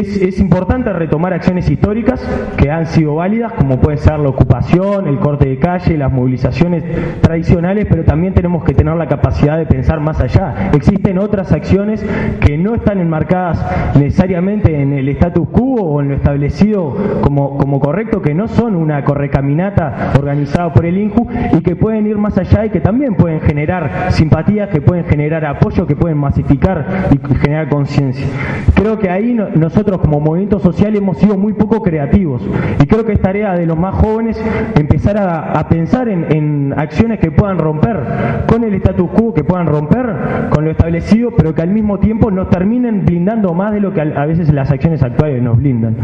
es, 0.00 0.40
importante 0.40 0.92
retomar 0.92 1.32
acciones 1.32 1.70
históricas 1.70 2.20
que 2.56 2.70
han 2.70 2.86
sido 2.86 3.14
válidas, 3.16 3.52
como 3.52 3.80
puede 3.80 3.96
ser 3.98 4.18
la 4.18 4.28
ocupación, 4.28 5.06
el 5.06 5.18
corte 5.18 5.48
de 5.48 5.58
calle, 5.58 5.96
las 5.96 6.12
movilizaciones 6.12 6.84
tradicionales, 7.20 7.86
pero 7.88 8.04
también 8.04 8.34
tenemos 8.34 8.64
que 8.64 8.74
tener 8.74 8.94
la 8.96 9.06
capacidad 9.06 9.56
de 9.56 9.66
pensar 9.66 10.00
más 10.00 10.20
allá. 10.20 10.70
Existen 10.72 11.18
otras 11.18 11.52
acciones 11.52 12.04
que 12.40 12.58
no 12.58 12.74
están 12.74 13.00
enmarcadas 13.00 13.64
necesariamente 13.96 14.80
en 14.80 14.92
el 14.92 15.08
status 15.10 15.48
quo 15.48 15.74
o 15.76 16.00
en 16.00 16.08
lo 16.08 16.14
establecido 16.14 16.96
como, 17.22 17.56
como 17.58 17.80
correcto, 17.80 18.20
que 18.20 18.34
no 18.34 18.48
son 18.48 18.74
una 18.74 19.04
correcaminata 19.04 20.12
organizada 20.18 20.72
por 20.72 20.86
el 20.86 20.98
INJU 20.98 21.28
y 21.52 21.60
que 21.62 21.76
pueden 21.76 22.06
ir 22.06 22.18
más 22.18 22.36
allá 22.38 22.66
y 22.66 22.70
que 22.70 22.80
también 22.80 23.14
pueden 23.14 23.40
generar 23.40 24.10
simpatías, 24.10 24.68
que 24.70 24.80
pueden 24.80 25.04
generar 25.04 25.44
apoyo, 25.44 25.86
que 25.86 25.96
pueden 25.96 26.18
masificar 26.18 27.08
y 27.12 27.36
generar 27.36 27.68
conciencia. 27.68 28.26
Creo 28.74 28.98
que 28.98 29.10
ahí 29.10 29.34
nosotros 29.54 29.83
nosotros 29.84 30.00
como 30.00 30.18
movimiento 30.18 30.58
social 30.60 30.96
hemos 30.96 31.18
sido 31.18 31.36
muy 31.36 31.52
poco 31.52 31.82
creativos 31.82 32.40
y 32.82 32.86
creo 32.86 33.04
que 33.04 33.12
es 33.12 33.20
tarea 33.20 33.52
de 33.52 33.66
los 33.66 33.76
más 33.76 33.94
jóvenes 33.94 34.42
empezar 34.78 35.18
a, 35.18 35.68
pensar 35.68 36.08
en, 36.08 36.72
acciones 36.74 37.20
que 37.20 37.30
puedan 37.30 37.58
romper 37.58 38.00
con 38.48 38.64
el 38.64 38.72
status 38.76 39.10
quo, 39.10 39.34
que 39.34 39.44
puedan 39.44 39.66
romper 39.66 40.06
con 40.48 40.64
lo 40.64 40.70
establecido, 40.70 41.32
pero 41.36 41.54
que 41.54 41.60
al 41.60 41.68
mismo 41.68 41.98
tiempo 41.98 42.30
nos 42.30 42.48
terminen 42.48 43.04
blindando 43.04 43.52
más 43.52 43.74
de 43.74 43.80
lo 43.80 43.92
que 43.92 44.00
a, 44.00 44.24
veces 44.24 44.50
las 44.54 44.70
acciones 44.70 45.02
actuales 45.02 45.42
nos 45.42 45.58
blindan. 45.58 45.96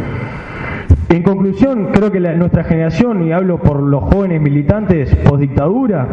En 1.08 1.22
conclusión, 1.22 1.88
creo 1.90 2.12
que 2.12 2.20
nuestra 2.20 2.64
generación, 2.64 3.26
y 3.26 3.32
hablo 3.32 3.58
por 3.58 3.80
los 3.82 4.02
jóvenes 4.12 4.42
militantes 4.42 5.16
post 5.16 5.40
dictadura, 5.40 6.06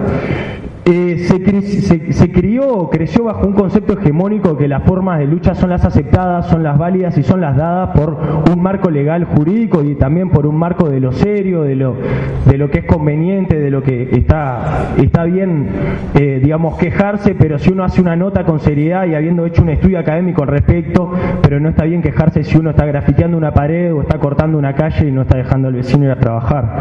eh, 0.89 1.27
se, 1.27 2.13
se, 2.13 2.31
crió, 2.31 2.89
creció 2.89 3.25
bajo 3.25 3.45
un 3.45 3.51
concepto 3.51 3.99
hegemónico 3.99 4.55
que 4.55 4.69
las 4.69 4.83
formas 4.83 5.19
de 5.19 5.25
lucha 5.25 5.53
son 5.53 5.69
las 5.69 5.83
aceptadas, 5.83 6.47
son 6.47 6.63
las 6.63 6.77
válidas 6.77 7.17
y 7.17 7.23
son 7.23 7.41
las 7.41 7.57
dadas 7.57 7.89
por 7.89 8.17
un 8.49 8.61
marco 8.61 8.89
legal 8.89 9.25
jurídico 9.25 9.83
y 9.83 9.95
también 9.95 10.29
por 10.29 10.45
un 10.45 10.55
marco 10.55 10.87
de 10.87 11.01
lo 11.01 11.11
serio, 11.11 11.63
de 11.63 11.75
lo, 11.75 11.97
de 12.45 12.57
lo 12.57 12.71
que 12.71 12.79
es 12.79 12.85
conveniente, 12.85 13.59
de 13.59 13.69
lo 13.69 13.83
que 13.83 14.09
está, 14.13 14.93
está 14.97 15.25
bien, 15.25 15.67
eh, 16.13 16.39
digamos, 16.41 16.77
quejarse, 16.77 17.35
pero 17.35 17.59
si 17.59 17.71
uno 17.71 17.83
hace 17.83 17.99
una 17.99 18.15
nota 18.15 18.45
con 18.45 18.61
seriedad 18.61 19.05
y 19.07 19.15
habiendo 19.15 19.45
hecho 19.45 19.63
un 19.63 19.69
estudio 19.69 19.99
académico 19.99 20.43
al 20.43 20.49
respecto, 20.49 21.11
pero 21.41 21.59
no 21.59 21.67
está 21.67 21.83
bien 21.83 22.01
quejarse 22.01 22.43
si 22.43 22.57
uno 22.57 22.69
está 22.69 22.85
grafiteando 22.85 23.37
una 23.37 23.51
pared 23.51 23.93
o 23.93 24.03
está 24.03 24.19
cortando 24.19 24.57
una 24.57 24.73
calle 24.73 25.09
y 25.09 25.11
no 25.11 25.23
está 25.23 25.37
dejando 25.37 25.67
al 25.67 25.73
vecino 25.73 26.05
ir 26.05 26.11
a 26.11 26.19
trabajar. 26.19 26.77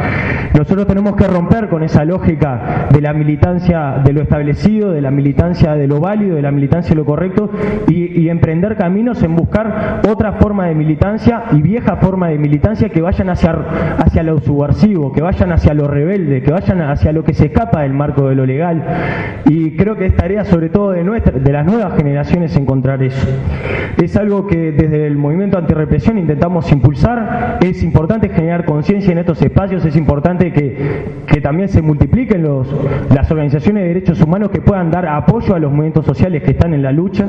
Nosotros 0.57 0.87
tenemos 0.87 1.16
que 1.16 1.27
romper 1.27 1.69
con 1.69 1.83
esa 1.83 2.05
lógica 2.05 2.87
de 2.92 3.01
la 3.01 3.12
militancia 3.12 3.95
de 4.04 4.12
lo 4.12 4.22
establecido, 4.22 4.90
de 4.92 5.00
la 5.00 5.11
militancia 5.11 5.74
de 5.74 5.87
lo 5.87 6.00
válido, 6.00 6.37
de 6.37 6.42
la 6.42 6.50
militancia 6.50 6.90
de 6.90 6.96
lo 6.96 7.04
correcto 7.04 7.50
y, 7.88 8.26
emprender 8.26 8.76
caminos 8.76 9.22
en 9.22 9.37
buscar 9.37 10.00
otra 10.09 10.32
forma 10.32 10.66
de 10.66 10.74
militancia 10.74 11.44
y 11.52 11.62
vieja 11.62 11.96
forma 11.96 12.28
de 12.28 12.38
militancia 12.38 12.88
que 12.88 13.00
vayan 13.00 13.30
hacia, 13.30 13.52
hacia 13.98 14.24
lo 14.24 14.38
subversivo, 14.40 15.12
que 15.12 15.22
vayan 15.22 15.52
hacia 15.52 15.72
lo 15.74 15.87
rebelde, 15.87 16.42
que 16.42 16.50
vayan 16.50 16.82
hacia 16.82 17.12
lo 17.12 17.22
que 17.22 17.35
se 17.35 17.46
escapa 17.46 17.82
del 17.82 17.92
marco 17.92 18.28
de 18.28 18.35
lo 18.35 18.44
legal. 18.44 18.82
Y 19.44 19.76
creo 19.76 19.94
que 19.94 20.06
es 20.06 20.16
tarea 20.16 20.44
sobre 20.44 20.70
todo 20.70 20.90
de, 20.90 21.04
nuestra, 21.04 21.38
de 21.38 21.52
las 21.52 21.64
nuevas 21.64 21.96
generaciones 21.96 22.56
encontrar 22.56 23.02
eso. 23.02 23.26
Es 24.02 24.16
algo 24.16 24.46
que 24.46 24.72
desde 24.72 25.06
el 25.06 25.16
movimiento 25.16 25.56
antirrepresión 25.56 26.18
intentamos 26.18 26.70
impulsar. 26.72 27.59
Es 27.62 27.82
importante 27.82 28.28
generar 28.28 28.64
conciencia 28.64 29.12
en 29.12 29.18
estos 29.18 29.40
espacios, 29.40 29.85
es 29.85 29.96
importante 29.96 30.52
que, 30.52 31.04
que 31.26 31.40
también 31.40 31.68
se 31.68 31.80
multipliquen 31.80 32.42
los, 32.42 32.68
las 33.14 33.30
organizaciones 33.30 33.85
de 33.87 33.94
derechos 33.94 34.20
humanos 34.20 34.51
que 34.51 34.61
puedan 34.61 34.90
dar 34.90 35.07
apoyo 35.07 35.55
a 35.55 35.59
los 35.59 35.70
movimientos 35.70 36.05
sociales 36.05 36.42
que 36.42 36.53
están 36.53 36.75
en 36.75 36.83
la 36.83 36.92
lucha. 36.92 37.27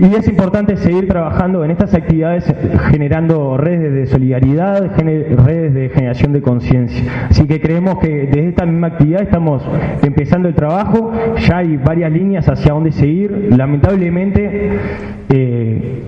Y 0.00 0.14
es 0.14 0.28
importante 0.28 0.76
seguir 0.76 1.06
trabajando 1.06 1.64
en 1.64 1.70
estas 1.70 1.94
actividades 1.94 2.44
generando 2.90 3.56
redes 3.56 3.92
de 3.92 4.06
solidaridad, 4.06 4.92
redes 4.96 5.74
de 5.74 5.88
generación 5.88 6.32
de 6.32 6.42
conciencia. 6.42 7.28
Así 7.30 7.46
que 7.46 7.60
creemos 7.60 7.98
que 7.98 8.26
desde 8.26 8.48
esta 8.48 8.66
misma 8.66 8.88
actividad 8.88 9.22
estamos 9.22 9.62
empezando 10.02 10.48
el 10.48 10.54
trabajo, 10.54 11.12
ya 11.38 11.58
hay 11.58 11.76
varias 11.76 12.12
líneas 12.12 12.48
hacia 12.48 12.72
dónde 12.72 12.92
seguir. 12.92 13.48
Lamentablemente, 13.56 14.78
eh, 15.30 16.03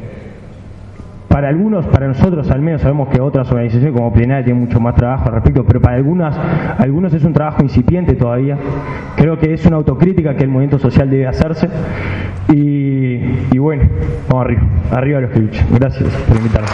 para 1.37 1.51
algunos, 1.51 1.85
para 1.89 2.09
nosotros 2.09 2.51
al 2.51 2.63
menos, 2.63 2.81
sabemos 2.81 3.11
que 3.11 3.21
otras 3.21 3.53
organizaciones 3.53 3.95
como 3.95 4.11
Plenaria 4.11 4.43
tienen 4.43 4.63
mucho 4.63 4.81
más 4.81 4.95
trabajo 4.95 5.27
al 5.27 5.35
respecto, 5.35 5.67
pero 5.67 5.83
para 5.83 5.97
algunas, 5.97 6.35
algunos 6.79 7.13
es 7.13 7.25
un 7.25 7.35
trabajo 7.35 7.63
incipiente 7.63 8.15
todavía. 8.15 8.57
Creo 9.17 9.39
que 9.39 9.53
es 9.53 9.67
una 9.67 9.77
autocrítica 9.77 10.35
que 10.35 10.45
el 10.45 10.49
movimiento 10.49 10.79
social 10.79 11.11
debe 11.11 11.27
hacerse. 11.27 11.69
Y, 12.51 13.21
y 13.53 13.59
bueno, 13.59 13.83
vamos 14.31 14.47
arriba, 14.47 14.63
arriba 14.91 15.21
los 15.21 15.31
que 15.33 15.41
luchan. 15.41 15.67
Gracias 15.79 16.09
por 16.27 16.39
invitarme. 16.39 16.69